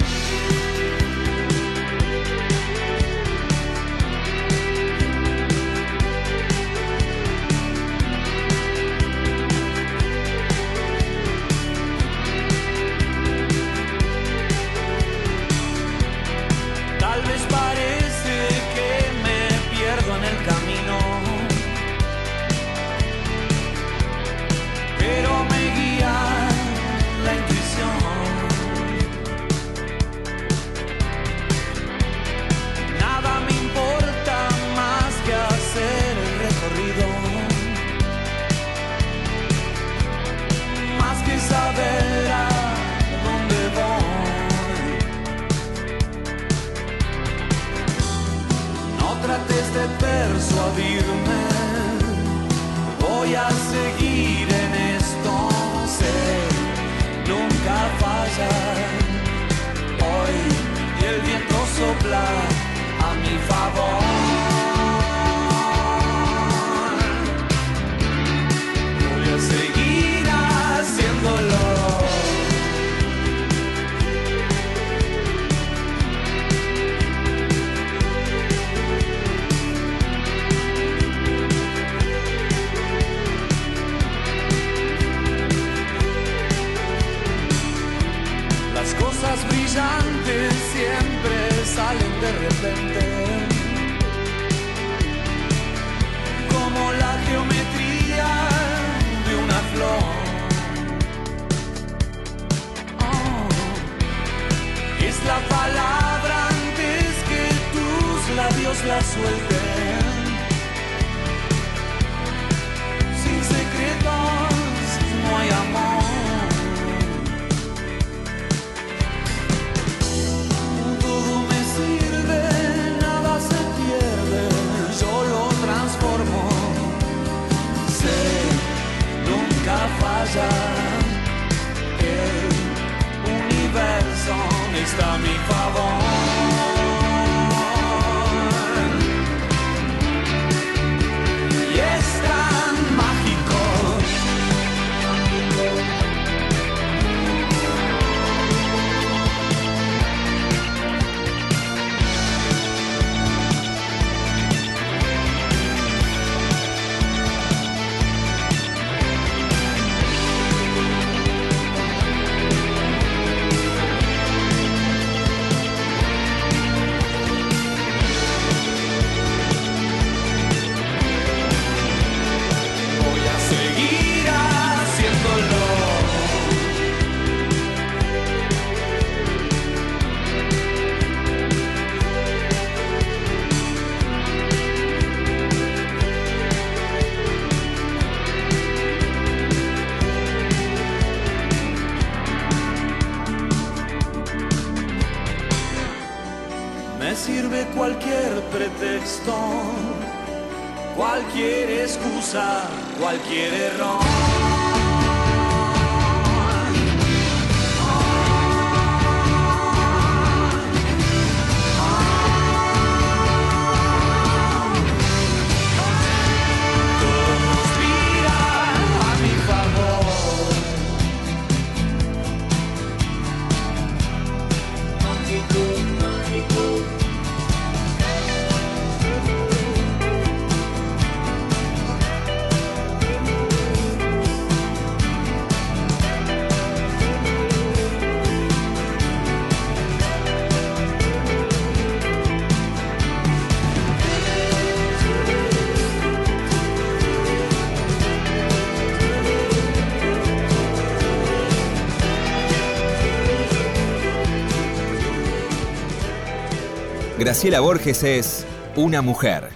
[257.32, 259.48] Graciela Borges es una mujer.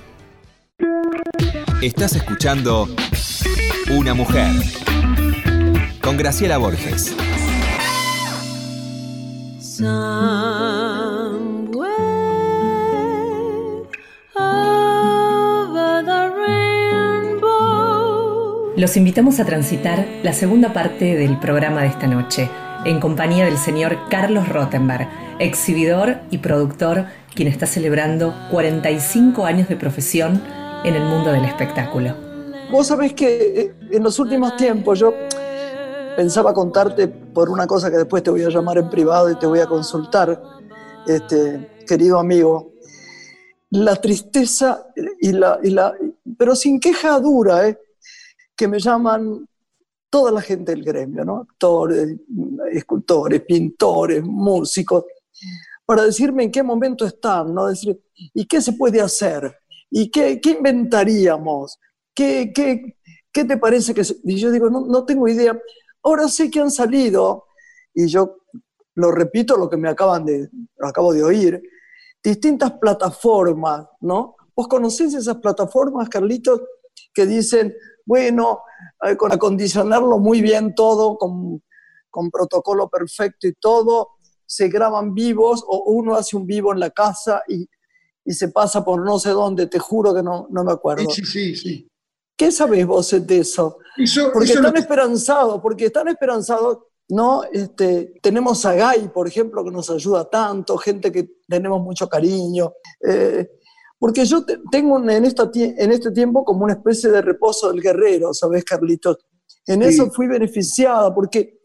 [1.82, 2.88] Estás escuchando
[3.90, 4.50] Una mujer
[6.02, 7.14] con Graciela Borges.
[18.78, 22.48] Los invitamos a transitar la segunda parte del programa de esta noche
[22.87, 25.09] en compañía del señor Carlos Rottenberg,
[25.41, 30.41] exhibidor y productor, quien está celebrando 45 años de profesión
[30.84, 32.14] en el mundo del espectáculo.
[32.70, 35.12] Vos sabés que eh, en los últimos tiempos yo
[36.16, 39.47] pensaba contarte por una cosa que después te voy a llamar en privado y te
[39.47, 40.41] voy a consultar,
[41.09, 42.72] este, querido amigo.
[43.70, 44.87] La tristeza
[45.20, 45.93] y la, y la
[46.39, 47.78] pero sin queja dura, ¿eh?
[48.55, 49.47] que me llaman
[50.16, 51.42] toda la gente del gremio, ¿no?
[51.42, 52.16] actores,
[52.72, 55.04] escultores, pintores, músicos,
[55.84, 57.66] para decirme en qué momento están, ¿no?
[57.66, 58.02] decir,
[58.32, 59.54] ¿y qué se puede hacer?
[59.90, 61.78] ¿Y qué, qué inventaríamos?
[62.14, 62.96] ¿Qué, qué,
[63.30, 64.00] qué te parece que.?
[64.24, 65.60] Y yo digo, no, no tengo idea.
[66.02, 67.44] Ahora sé que han salido,
[67.92, 68.38] y yo
[68.94, 70.48] lo repito lo que me acaban de,
[70.80, 71.62] acabo de oír,
[72.24, 74.34] distintas plataformas, ¿no?
[74.56, 76.62] ¿Vos conocés esas plataformas, Carlitos,
[77.12, 77.74] que dicen,
[78.07, 78.62] bueno,
[79.18, 81.62] con acondicionarlo muy bien todo, con,
[82.09, 84.12] con protocolo perfecto y todo,
[84.46, 87.68] se graban vivos o uno hace un vivo en la casa y,
[88.24, 91.11] y se pasa por no sé dónde, te juro que no, no me acuerdo.
[91.11, 91.88] Sí, sí, sí.
[92.36, 93.78] ¿Qué sabés vos de eso?
[94.32, 96.78] porque están esperanzados, porque están esperanzados,
[97.09, 97.44] ¿no?
[97.44, 102.74] Este, tenemos a Gai, por ejemplo, que nos ayuda tanto, gente que tenemos mucho cariño.
[103.09, 103.48] Eh,
[103.99, 108.34] porque yo tengo en, esta, en este tiempo como una especie de reposo del guerrero,
[108.34, 109.18] ¿sabes, Carlitos?
[109.66, 111.61] En eso fui beneficiada, porque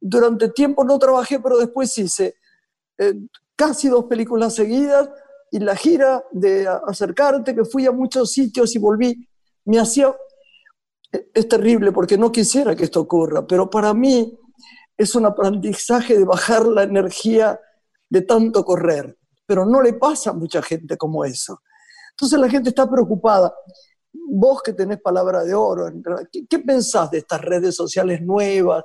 [0.00, 2.36] durante tiempo no trabajé, pero después hice
[2.98, 3.14] eh,
[3.54, 5.10] casi dos películas seguidas
[5.50, 9.28] y la gira de acercarte, que fui a muchos sitios y volví,
[9.66, 10.14] me hacía...
[11.12, 14.38] E, es terrible porque no quisiera que esto ocurra, pero para mí
[14.96, 17.60] es un aprendizaje de bajar la energía
[18.08, 19.18] de tanto correr
[19.52, 21.60] pero no le pasa a mucha gente como eso.
[22.12, 23.52] Entonces la gente está preocupada.
[24.10, 25.92] Vos que tenés palabra de oro,
[26.48, 28.82] ¿qué, pensás de estas redes sociales nuevas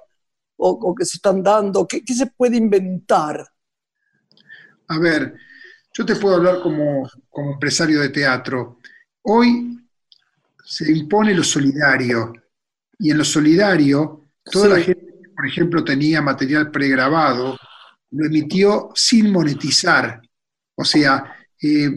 [0.57, 1.87] o, que se están dando?
[1.87, 3.47] ¿Qué, se puede inventar?
[4.89, 5.35] A ver,
[5.93, 8.79] yo te puedo hablar como, como empresario de teatro.
[9.21, 9.87] Hoy
[10.65, 12.33] se impone lo solidario
[12.99, 17.57] y en lo solidario toda la gente por ejemplo, tenía material pregrabado,
[18.09, 20.19] lo emitió sin monetizar.
[20.77, 21.89] O sea, eh,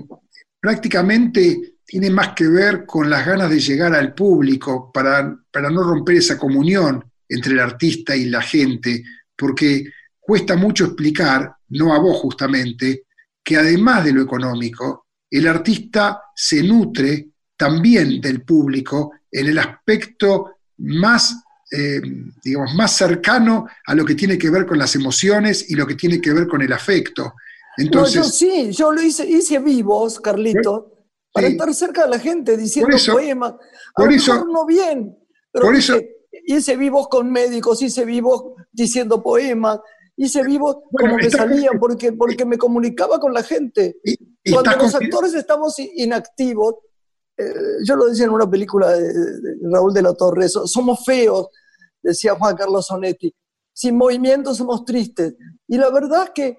[0.58, 5.82] prácticamente tiene más que ver con las ganas de llegar al público para, para no
[5.82, 9.04] romper esa comunión entre el artista y la gente,
[9.36, 9.84] porque
[10.18, 13.04] cuesta mucho explicar, no a vos justamente,
[13.42, 20.56] que además de lo económico, el artista se nutre también del público en el aspecto
[20.78, 22.00] más, eh,
[22.42, 25.94] digamos, más cercano a lo que tiene que ver con las emociones y lo que
[25.94, 27.34] tiene que ver con el afecto.
[27.80, 30.92] Entonces, yo sí, yo lo hice, hice vivos, Carlito,
[31.32, 33.54] para estar cerca de la gente diciendo poemas.
[33.94, 35.16] por eso, no bien,
[35.50, 35.98] pero por eso,
[36.44, 39.80] hice vivos con médicos, hice vivos diciendo poemas,
[40.16, 43.96] hice vivos como me salían, porque, porque me comunicaba con la gente.
[44.50, 46.74] Cuando los actores estamos inactivos,
[47.36, 47.52] eh,
[47.86, 51.48] yo lo decía en una película de, de, Raúl de la Torre, somos feos,
[52.02, 53.34] decía Juan Carlos Sonetti,
[53.72, 55.34] sin movimiento somos tristes.
[55.66, 56.58] Y la verdad es que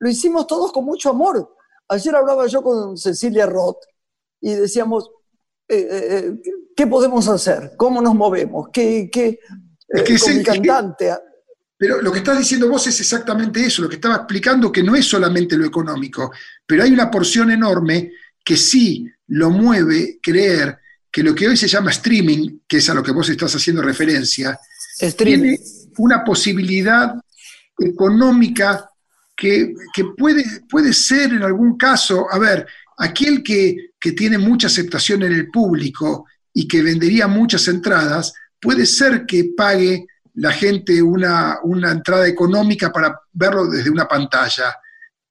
[0.00, 1.54] lo hicimos todos con mucho amor.
[1.88, 3.84] Ayer hablaba yo con Cecilia Roth
[4.40, 5.10] y decíamos,
[5.68, 6.32] eh, eh, eh,
[6.74, 7.72] ¿qué podemos hacer?
[7.76, 8.68] ¿Cómo nos movemos?
[8.72, 9.38] ¿Qué, qué
[9.88, 11.12] es con mi cantante?
[11.80, 14.94] pero lo que estás diciendo vos es exactamente eso, lo que estaba explicando que no
[14.94, 16.30] es solamente lo económico,
[16.66, 18.12] pero hay una porción enorme
[18.44, 20.78] que sí lo mueve creer
[21.10, 23.80] que lo que hoy se llama streaming, que es a lo que vos estás haciendo
[23.80, 24.60] referencia,
[25.16, 25.58] tiene
[25.96, 27.14] una posibilidad
[27.78, 28.89] económica
[29.40, 32.66] que, puede, puede ser en algún caso, a ver,
[32.98, 39.24] aquel que, tiene mucha aceptación en el público y que vendería muchas entradas, puede ser
[39.26, 44.74] que pague la gente una, una entrada económica para verlo desde una pantalla,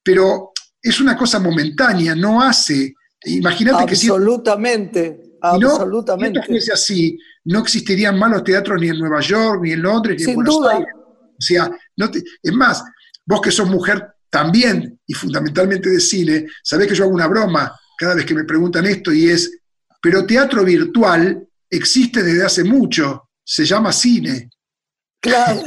[0.03, 0.51] pero
[0.81, 2.95] es una cosa momentánea, no hace.
[3.25, 4.07] Imagínate que si.
[4.07, 6.41] Absolutamente, absolutamente.
[6.41, 10.31] Si fuese así, no existirían malos teatros ni en Nueva York, ni en Londres, ni
[10.31, 10.75] en Buenos duda.
[10.77, 10.93] Aires.
[10.95, 12.09] O sea, no
[12.43, 12.83] es más,
[13.29, 17.79] Vos que sos mujer también y fundamentalmente de cine, sabés que yo hago una broma
[17.95, 19.59] cada vez que me preguntan esto y es,
[20.01, 24.49] pero teatro virtual existe desde hace mucho, se llama cine.
[25.21, 25.61] Claro.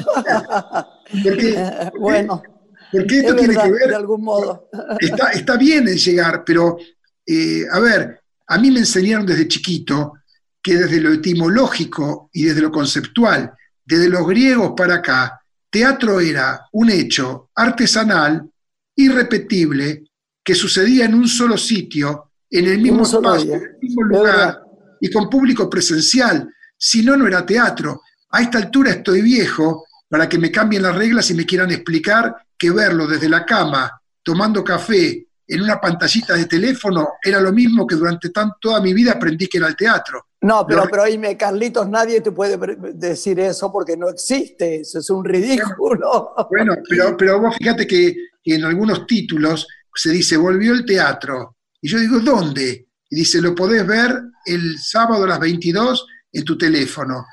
[2.00, 2.42] bueno.
[2.90, 3.90] Porque esto tiene que ver.
[3.90, 4.68] De algún modo.
[4.98, 6.78] Está, está bien en llegar, pero
[7.24, 10.14] eh, a ver, a mí me enseñaron desde chiquito
[10.60, 13.52] que desde lo etimológico y desde lo conceptual,
[13.84, 15.41] desde los griegos para acá,
[15.72, 18.46] teatro era un hecho artesanal,
[18.94, 20.04] irrepetible,
[20.44, 24.60] que sucedía en un solo sitio, en el mismo espacio, en el mismo lugar
[25.00, 26.46] y con público presencial.
[26.76, 28.02] Si no, no era teatro.
[28.30, 32.36] A esta altura estoy viejo para que me cambien las reglas y me quieran explicar
[32.58, 33.90] que verlo desde la cama,
[34.22, 39.12] tomando café, en una pantallita de teléfono, era lo mismo que durante toda mi vida
[39.12, 40.26] aprendí que era el teatro.
[40.42, 42.58] No, pero, pero me Carlitos, nadie te puede
[42.94, 46.34] decir eso porque no existe, eso es un ridículo.
[46.50, 48.14] Bueno, pero, pero vos fíjate que
[48.44, 51.56] en algunos títulos se dice, volvió el teatro.
[51.80, 52.88] Y yo digo, ¿dónde?
[53.10, 57.24] Y dice, lo podés ver el sábado a las 22 en tu teléfono.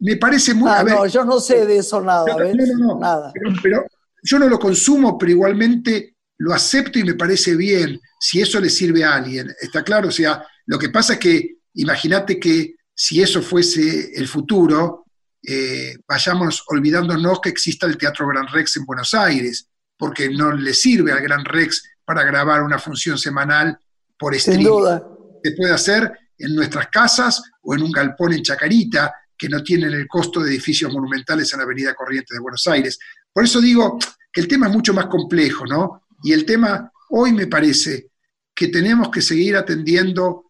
[0.00, 0.70] Me parece muy...
[0.70, 2.56] Ah, no, yo no sé de eso nada, ¿ves?
[2.56, 3.00] No, no, no.
[3.00, 3.32] Nada.
[3.62, 3.86] pero,
[4.22, 8.70] yo no lo consumo, pero igualmente lo acepto y me parece bien si eso le
[8.70, 9.54] sirve a alguien.
[9.60, 10.08] ¿Está claro?
[10.08, 15.04] O sea, lo que pasa es que imagínate que si eso fuese el futuro,
[15.42, 20.74] eh, vayamos olvidándonos que exista el Teatro Gran Rex en Buenos Aires, porque no le
[20.74, 23.78] sirve al Gran Rex para grabar una función semanal
[24.18, 24.64] por streaming.
[24.64, 25.08] Sin duda.
[25.42, 29.92] Se puede hacer en nuestras casas o en un galpón en Chacarita, que no tienen
[29.92, 32.98] el costo de edificios monumentales en la Avenida Corrientes de Buenos Aires.
[33.32, 33.98] Por eso digo
[34.32, 36.06] que el tema es mucho más complejo, ¿no?
[36.22, 38.10] Y el tema hoy me parece
[38.54, 40.45] que tenemos que seguir atendiendo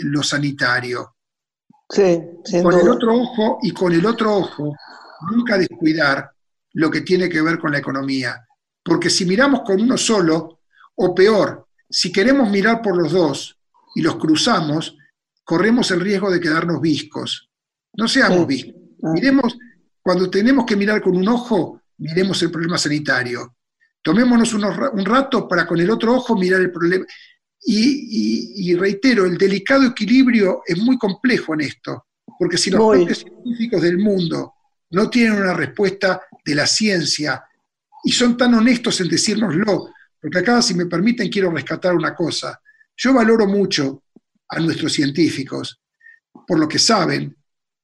[0.00, 1.16] lo sanitario.
[1.88, 2.20] Sí,
[2.62, 4.74] con el otro ojo y con el otro ojo,
[5.30, 6.30] nunca descuidar
[6.72, 8.44] lo que tiene que ver con la economía.
[8.82, 10.60] Porque si miramos con uno solo,
[10.96, 13.58] o peor, si queremos mirar por los dos
[13.94, 14.96] y los cruzamos,
[15.44, 17.50] corremos el riesgo de quedarnos viscos.
[17.94, 18.74] No seamos viscos.
[19.02, 19.56] Miremos,
[20.02, 23.56] cuando tenemos que mirar con un ojo, miremos el problema sanitario.
[24.02, 27.04] Tomémonos un rato para con el otro ojo mirar el problema.
[27.68, 32.06] Y, reitero, el delicado equilibrio es muy complejo en esto,
[32.38, 34.54] porque si los propios científicos del mundo
[34.90, 37.44] no tienen una respuesta de la ciencia
[38.04, 39.90] y son tan honestos en decírnoslo,
[40.20, 42.60] porque acá, si me permiten, quiero rescatar una cosa.
[42.96, 44.04] Yo valoro mucho
[44.48, 45.80] a nuestros científicos
[46.46, 47.36] por lo que saben,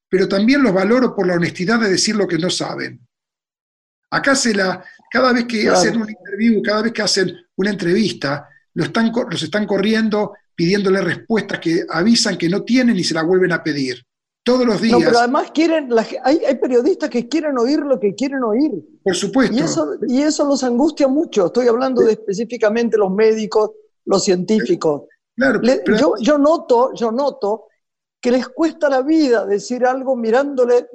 [0.07, 3.05] pero también los valoro por la honestidad de decir lo que no saben.
[4.11, 8.47] Acá se la, cada vez que hacen un interview, cada vez que hacen una entrevista,
[8.75, 13.51] están, los están corriendo pidiéndole respuestas que avisan que no tienen y se la vuelven
[13.51, 14.03] a pedir.
[14.45, 14.99] Todos los días.
[14.99, 15.89] No, pero además quieren,
[16.23, 18.71] hay, periodistas que quieren oír lo que quieren oír.
[19.01, 19.55] Por supuesto.
[19.55, 21.45] Y eso, y eso los angustia mucho.
[21.45, 23.71] Estoy hablando de específicamente los médicos,
[24.03, 25.03] los científicos.
[25.35, 25.61] Claro,
[25.97, 27.67] yo, yo, noto, yo noto
[28.19, 30.87] que les cuesta la vida decir algo mirándole,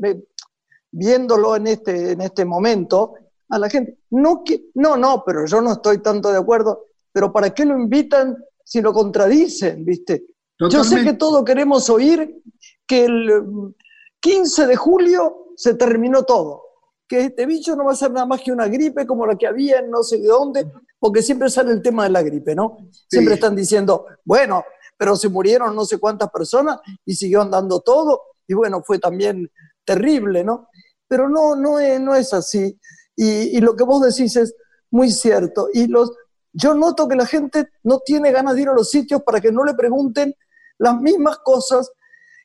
[0.90, 3.14] viéndolo en este, en este momento
[3.48, 3.98] a la gente.
[4.10, 6.87] No, que, no, no, pero yo no estoy tanto de acuerdo.
[7.18, 10.24] Pero ¿para qué lo invitan si lo contradicen, viste?
[10.70, 12.44] Yo sé que todos queremos oír
[12.86, 13.74] que el
[14.20, 16.62] 15 de julio se terminó todo,
[17.08, 19.48] que este bicho no va a ser nada más que una gripe como la que
[19.48, 22.88] había en no sé de dónde, porque siempre sale el tema de la gripe, ¿no?
[23.08, 24.62] Siempre están diciendo, bueno,
[24.96, 29.50] pero se murieron no sé cuántas personas y siguió andando todo, y bueno, fue también
[29.84, 30.68] terrible, ¿no?
[31.08, 32.78] Pero no, no es, no es así.
[33.16, 34.54] Y, lo que vos decís es
[34.92, 35.68] muy cierto.
[35.74, 36.12] Y los,
[36.60, 39.52] yo noto que la gente no tiene ganas de ir a los sitios para que
[39.52, 40.34] no le pregunten
[40.78, 41.90] las mismas cosas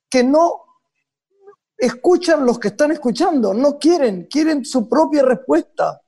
[0.07, 0.61] que no
[1.75, 5.99] escuchan los que están escuchando, no quieren, quieren su propia respuesta.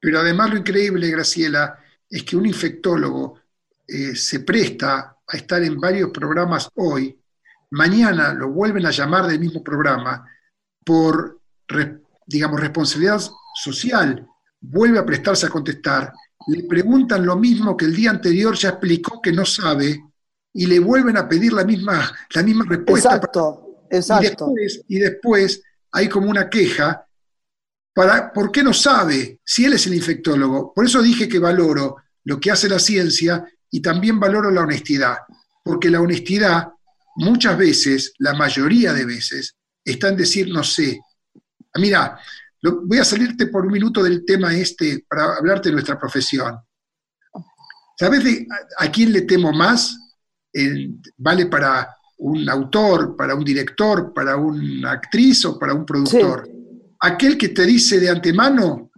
[0.00, 1.78] Pero además lo increíble, Graciela,
[2.10, 3.40] es que un infectólogo
[3.86, 7.16] eh, se presta a estar en varios programas hoy,
[7.70, 10.26] mañana lo vuelven a llamar del mismo programa
[10.84, 11.40] por,
[12.26, 13.20] digamos, responsabilidad
[13.54, 14.26] social,
[14.60, 16.12] vuelve a prestarse a contestar,
[16.46, 20.02] le preguntan lo mismo que el día anterior ya explicó que no sabe
[20.52, 23.16] y le vuelven a pedir la misma, la misma respuesta.
[23.16, 24.52] Exacto, exacto.
[24.88, 25.62] Y después,
[25.92, 27.06] hay como una queja
[27.94, 30.72] para, ¿por qué no sabe si él es el infectólogo?
[30.72, 35.18] Por eso dije que valoro lo que hace la ciencia y también valoro la honestidad,
[35.64, 36.68] porque la honestidad
[37.16, 41.00] muchas veces, la mayoría de veces, está en decir no sé.
[41.74, 42.18] Mira,
[42.62, 46.58] voy a salirte por un minuto del tema este para hablarte de nuestra profesión.
[47.98, 48.46] ¿Sabes
[48.78, 49.96] a, quién le temo más?
[51.16, 56.48] ¿Vale para un autor, para un director, para una actriz o para un productor?
[57.00, 58.90] Aquel que te dice de antemano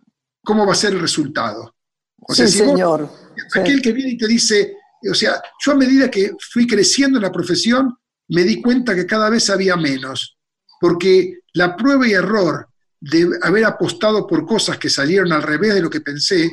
[0.44, 1.74] cómo va a ser el resultado.
[2.18, 3.10] O sea, sí, señor.
[3.54, 4.76] aquel que viene y te dice,
[5.10, 7.96] o sea, yo a medida que fui creciendo en la profesión,
[8.28, 10.38] me di cuenta que cada vez había menos,
[10.80, 12.69] porque la prueba y error
[13.00, 16.50] de haber apostado por cosas que salieron al revés de lo que pensé,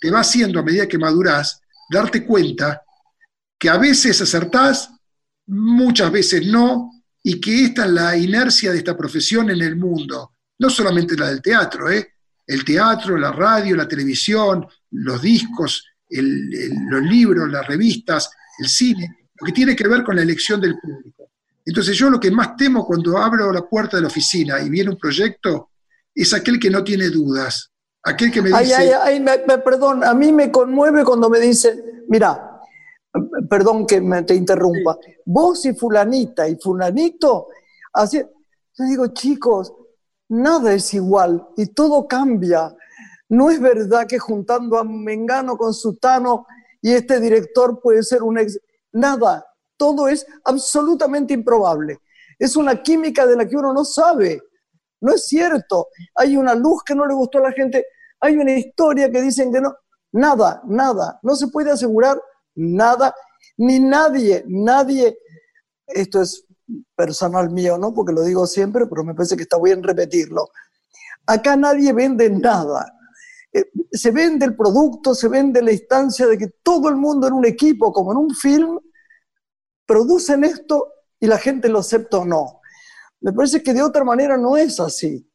[0.00, 1.60] te va haciendo a medida que madurás
[1.90, 2.82] darte cuenta
[3.58, 4.90] que a veces acertás,
[5.46, 6.90] muchas veces no,
[7.22, 11.28] y que esta es la inercia de esta profesión en el mundo, no solamente la
[11.28, 12.14] del teatro, ¿eh?
[12.46, 19.46] el teatro, la radio, la televisión, los discos, los libros, las revistas, el cine, lo
[19.46, 21.30] que tiene que ver con la elección del público.
[21.64, 24.90] Entonces yo lo que más temo cuando abro la puerta de la oficina y viene
[24.90, 25.69] un proyecto
[26.14, 27.70] es aquel que no tiene dudas,
[28.02, 31.28] aquel que me Ay, dice, ay, ay, me- me- perdón, a mí me conmueve cuando
[31.30, 32.60] me dicen, mira,
[33.48, 37.48] perdón que me te interrumpa, vos y fulanita y fulanito,
[37.92, 39.72] así, yo digo, chicos,
[40.28, 42.74] nada es igual y todo cambia.
[43.28, 46.46] No es verdad que juntando a Mengano con Sutano
[46.82, 48.58] y este director puede ser un ex...
[48.92, 49.44] Nada,
[49.76, 51.98] todo es absolutamente improbable.
[52.38, 54.42] Es una química de la que uno no sabe.
[55.00, 55.88] No es cierto.
[56.14, 57.86] Hay una luz que no le gustó a la gente,
[58.20, 59.74] hay una historia que dicen que no.
[60.12, 61.18] Nada, nada.
[61.22, 62.20] No se puede asegurar
[62.54, 63.14] nada,
[63.56, 65.18] ni nadie, nadie.
[65.86, 66.44] Esto es
[66.94, 67.92] personal mío, ¿no?
[67.94, 70.48] Porque lo digo siempre, pero me parece que está bien repetirlo.
[71.26, 72.92] Acá nadie vende nada.
[73.52, 77.34] Eh, Se vende el producto, se vende la instancia de que todo el mundo en
[77.34, 78.78] un equipo, como en un film,
[79.86, 82.59] producen esto y la gente lo acepta o no.
[83.20, 85.26] Me parece que de otra manera no es así.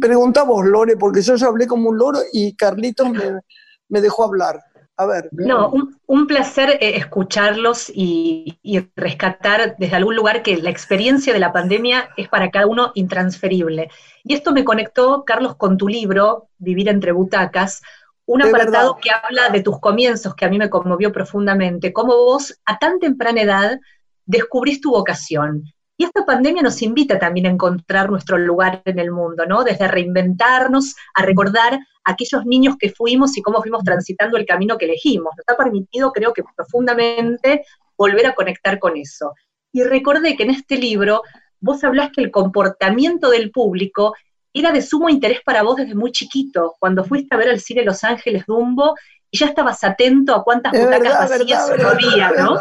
[0.00, 3.40] Pregunta vos, Lore, porque yo ya hablé como un loro y Carlitos me,
[3.88, 4.62] me dejó hablar.
[4.96, 5.28] A ver.
[5.32, 11.32] No, un, un placer eh, escucharlos y, y rescatar desde algún lugar que la experiencia
[11.32, 13.90] de la pandemia es para cada uno intransferible.
[14.22, 17.82] Y esto me conectó, Carlos, con tu libro, Vivir entre butacas,
[18.26, 19.00] un apartado verdad.
[19.02, 22.98] que habla de tus comienzos, que a mí me conmovió profundamente, cómo vos a tan
[22.98, 23.80] temprana edad
[24.26, 25.64] descubrís tu vocación.
[26.02, 29.62] Y esta pandemia nos invita también a encontrar nuestro lugar en el mundo, ¿no?
[29.62, 34.76] Desde reinventarnos, a recordar a aquellos niños que fuimos y cómo fuimos transitando el camino
[34.76, 35.32] que elegimos.
[35.36, 37.64] Nos ha permitido, creo que profundamente,
[37.96, 39.32] volver a conectar con eso.
[39.70, 41.22] Y recordé que en este libro
[41.60, 44.16] vos hablás que el comportamiento del público
[44.52, 47.84] era de sumo interés para vos desde muy chiquito, cuando fuiste a ver al cine
[47.84, 48.96] Los Ángeles Dumbo
[49.30, 52.32] y ya estabas atento a cuántas butacas verdad, vacías verdad, no verdad.
[52.32, 52.60] había, ¿no?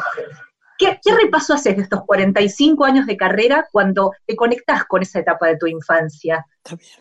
[0.82, 5.20] ¿Qué, qué repaso haces de estos 45 años de carrera cuando te conectás con esa
[5.20, 6.44] etapa de tu infancia?
[6.64, 6.92] Está bien.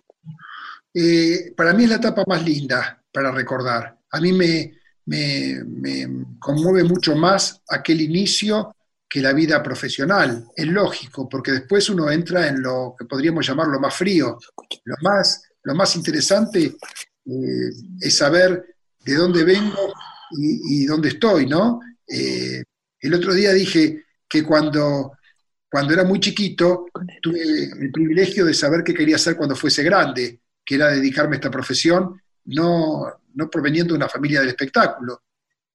[0.92, 3.98] Eh, para mí es la etapa más linda para recordar.
[4.10, 4.72] A mí me,
[5.06, 8.76] me- me conmueve mucho más aquel inicio
[9.08, 10.46] que la vida profesional.
[10.54, 14.38] Es lógico, porque después uno entra en lo que podríamos llamar lo más frío.
[14.84, 16.64] Lo más, lo más interesante
[17.24, 17.70] eh,
[18.00, 19.92] es saber de dónde vengo
[20.38, 21.80] y, y dónde estoy, ¿no?
[22.06, 22.62] Eh,
[23.00, 25.12] el otro día dije que cuando,
[25.70, 26.86] cuando era muy chiquito
[27.20, 31.38] tuve el privilegio de saber qué quería hacer cuando fuese grande, que era dedicarme a
[31.38, 35.22] esta profesión, no, no proveniendo de una familia del espectáculo.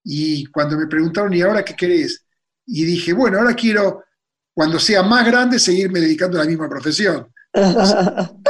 [0.03, 2.23] Y cuando me preguntaron, ¿y ahora qué querés?
[2.67, 4.03] Y dije, bueno, ahora quiero,
[4.53, 7.27] cuando sea más grande, seguirme dedicando a la misma profesión.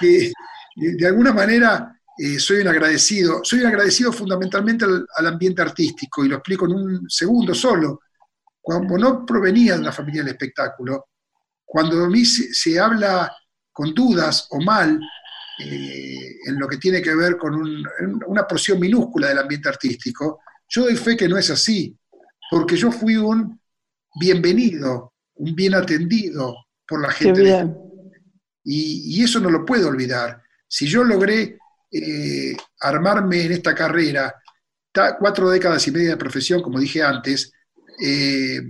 [0.00, 0.32] Que,
[0.76, 3.40] de alguna manera, eh, soy un agradecido.
[3.42, 8.00] Soy un agradecido fundamentalmente al, al ambiente artístico, y lo explico en un segundo solo.
[8.60, 11.06] Cuando no provenía de una familia del espectáculo,
[11.64, 13.30] cuando a mí se, se habla
[13.72, 14.98] con dudas o mal
[15.58, 17.84] eh, en lo que tiene que ver con un-
[18.26, 21.96] una porción minúscula del ambiente artístico, yo doy fe que no es así,
[22.50, 23.60] porque yo fui un
[24.18, 26.54] bienvenido, un bien atendido
[26.86, 27.40] por la gente.
[27.40, 27.76] de- bien.
[28.64, 30.42] y, y eso no lo puedo olvidar.
[30.66, 31.56] Si yo logré
[31.90, 34.34] eh, armarme en esta carrera,
[34.92, 37.52] ta- cuatro décadas y media de profesión, como dije antes,
[38.02, 38.60] eh,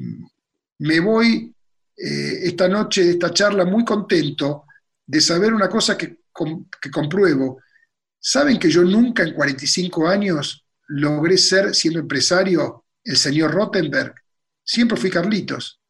[0.79, 1.55] me voy
[1.97, 4.65] eh, esta noche de esta charla muy contento
[5.07, 6.19] de saber una cosa que,
[6.81, 7.61] que compruebo.
[8.19, 14.15] ¿Saben que yo nunca en 45 años logré ser, siendo empresario, el señor Rottenberg?
[14.65, 15.81] Siempre fui Carlitos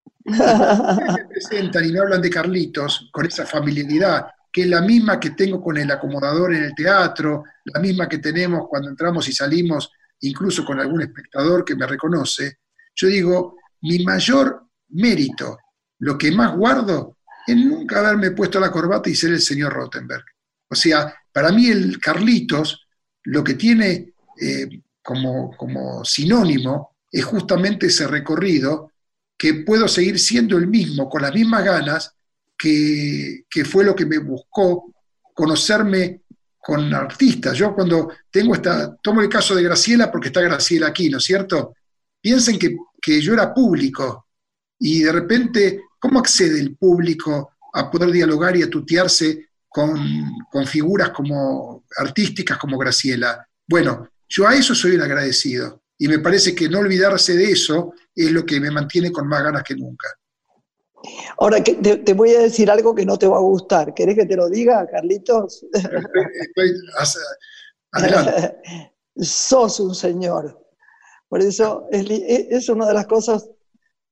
[0.24, 5.30] me presentan y me hablan de Carlitos con esa familiaridad, que es la misma que
[5.30, 9.90] tengo con el acomodador en el teatro, la misma que tenemos cuando entramos y salimos,
[10.20, 12.58] incluso con algún espectador que me reconoce,
[12.94, 15.58] yo digo, mi mayor mérito,
[16.00, 20.24] lo que más guardo, es nunca haberme puesto la corbata y ser el señor Rottenberg.
[20.68, 22.86] O sea, para mí el Carlitos,
[23.24, 24.68] lo que tiene eh,
[25.02, 28.92] como, como sinónimo es justamente ese recorrido
[29.36, 32.14] que puedo seguir siendo el mismo, con las mismas ganas,
[32.62, 34.94] que, fue lo que me buscó
[35.34, 36.22] conocerme
[36.60, 37.56] con artistas.
[37.56, 41.24] Yo cuando tengo esta, tomo el caso de Graciela porque está Graciela aquí, ¿no es
[41.24, 41.74] cierto?
[42.20, 44.28] Piensen que, que yo era público
[44.78, 49.98] y de repente, ¿cómo accede el público a poder dialogar y a tutearse con,
[50.50, 53.44] con figuras como artísticas como Graciela?
[53.66, 57.92] Bueno, yo a eso soy un agradecido y me parece que no olvidarse de eso
[58.14, 60.06] es lo que me mantiene con más ganas que nunca.
[61.38, 63.94] Ahora que te, te voy a decir algo que no te va a gustar.
[63.94, 65.66] ¿Querés que te lo diga, Carlitos?
[67.92, 68.56] Adelante.
[69.16, 70.58] Sos un señor.
[71.28, 73.48] Por eso es, es una de las cosas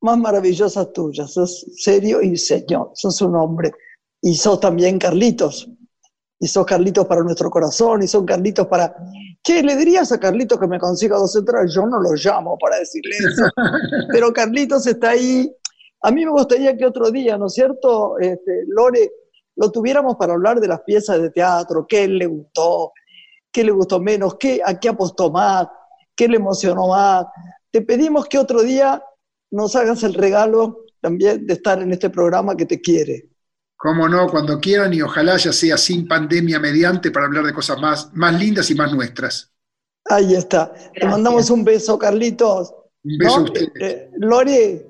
[0.00, 1.32] más maravillosas tuyas.
[1.32, 2.90] Sos serio y señor.
[2.94, 3.72] Sos un hombre.
[4.22, 5.68] Y sos también Carlitos.
[6.38, 8.94] y sos Carlitos para nuestro corazón, y son Carlitos para...
[9.42, 11.72] Che, ¿le dirías a Carlitos que me consiga dos entradas?
[11.74, 13.44] Yo no lo llamo para decirle eso,
[14.12, 15.50] pero Carlitos está ahí.
[16.02, 19.10] A mí me gustaría que otro día, ¿no es cierto, este, Lore,
[19.56, 22.92] lo tuviéramos para hablar de las piezas de teatro, qué le gustó,
[23.52, 25.68] qué le gustó menos, qué, a qué apostó más,
[26.16, 27.26] qué le emocionó más.
[27.70, 29.02] Te pedimos que otro día
[29.50, 33.28] nos hagas el regalo también de estar en este programa que te quiere.
[33.76, 37.80] Cómo no, cuando quieran y ojalá ya sea sin pandemia mediante para hablar de cosas
[37.80, 39.52] más, más lindas y más nuestras.
[40.06, 40.72] Ahí está.
[40.94, 42.74] Te mandamos un beso, Carlitos.
[43.04, 43.70] Un beso a ustedes.
[43.80, 44.82] Eh, Lori,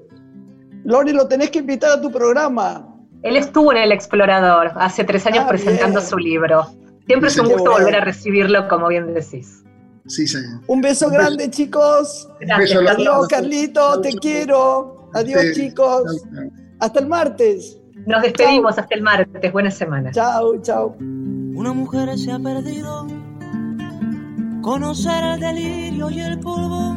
[0.84, 2.86] Lori, lo tenés que invitar a tu programa.
[3.22, 6.08] Él estuvo en El Explorador hace tres años Ah, presentando bien.
[6.10, 6.66] su libro.
[7.06, 9.62] Siempre es un gusto volver a recibirlo, como bien decís.
[10.06, 10.60] Sí, señor.
[10.66, 11.22] Un beso Un beso.
[11.22, 12.28] grande, chicos.
[12.40, 13.08] Gracias, beso la- Carlos.
[13.14, 15.10] Adiós, Carlitos, te quiero.
[15.12, 16.24] Adiós, chicos.
[16.78, 17.76] Hasta el martes.
[18.06, 19.52] Nos despedimos hasta el martes.
[19.52, 20.10] Buena semana.
[20.12, 20.96] Chao, chao.
[20.98, 23.06] Una mujer se ha perdido.
[24.62, 26.96] Conocer el delirio y el polvo.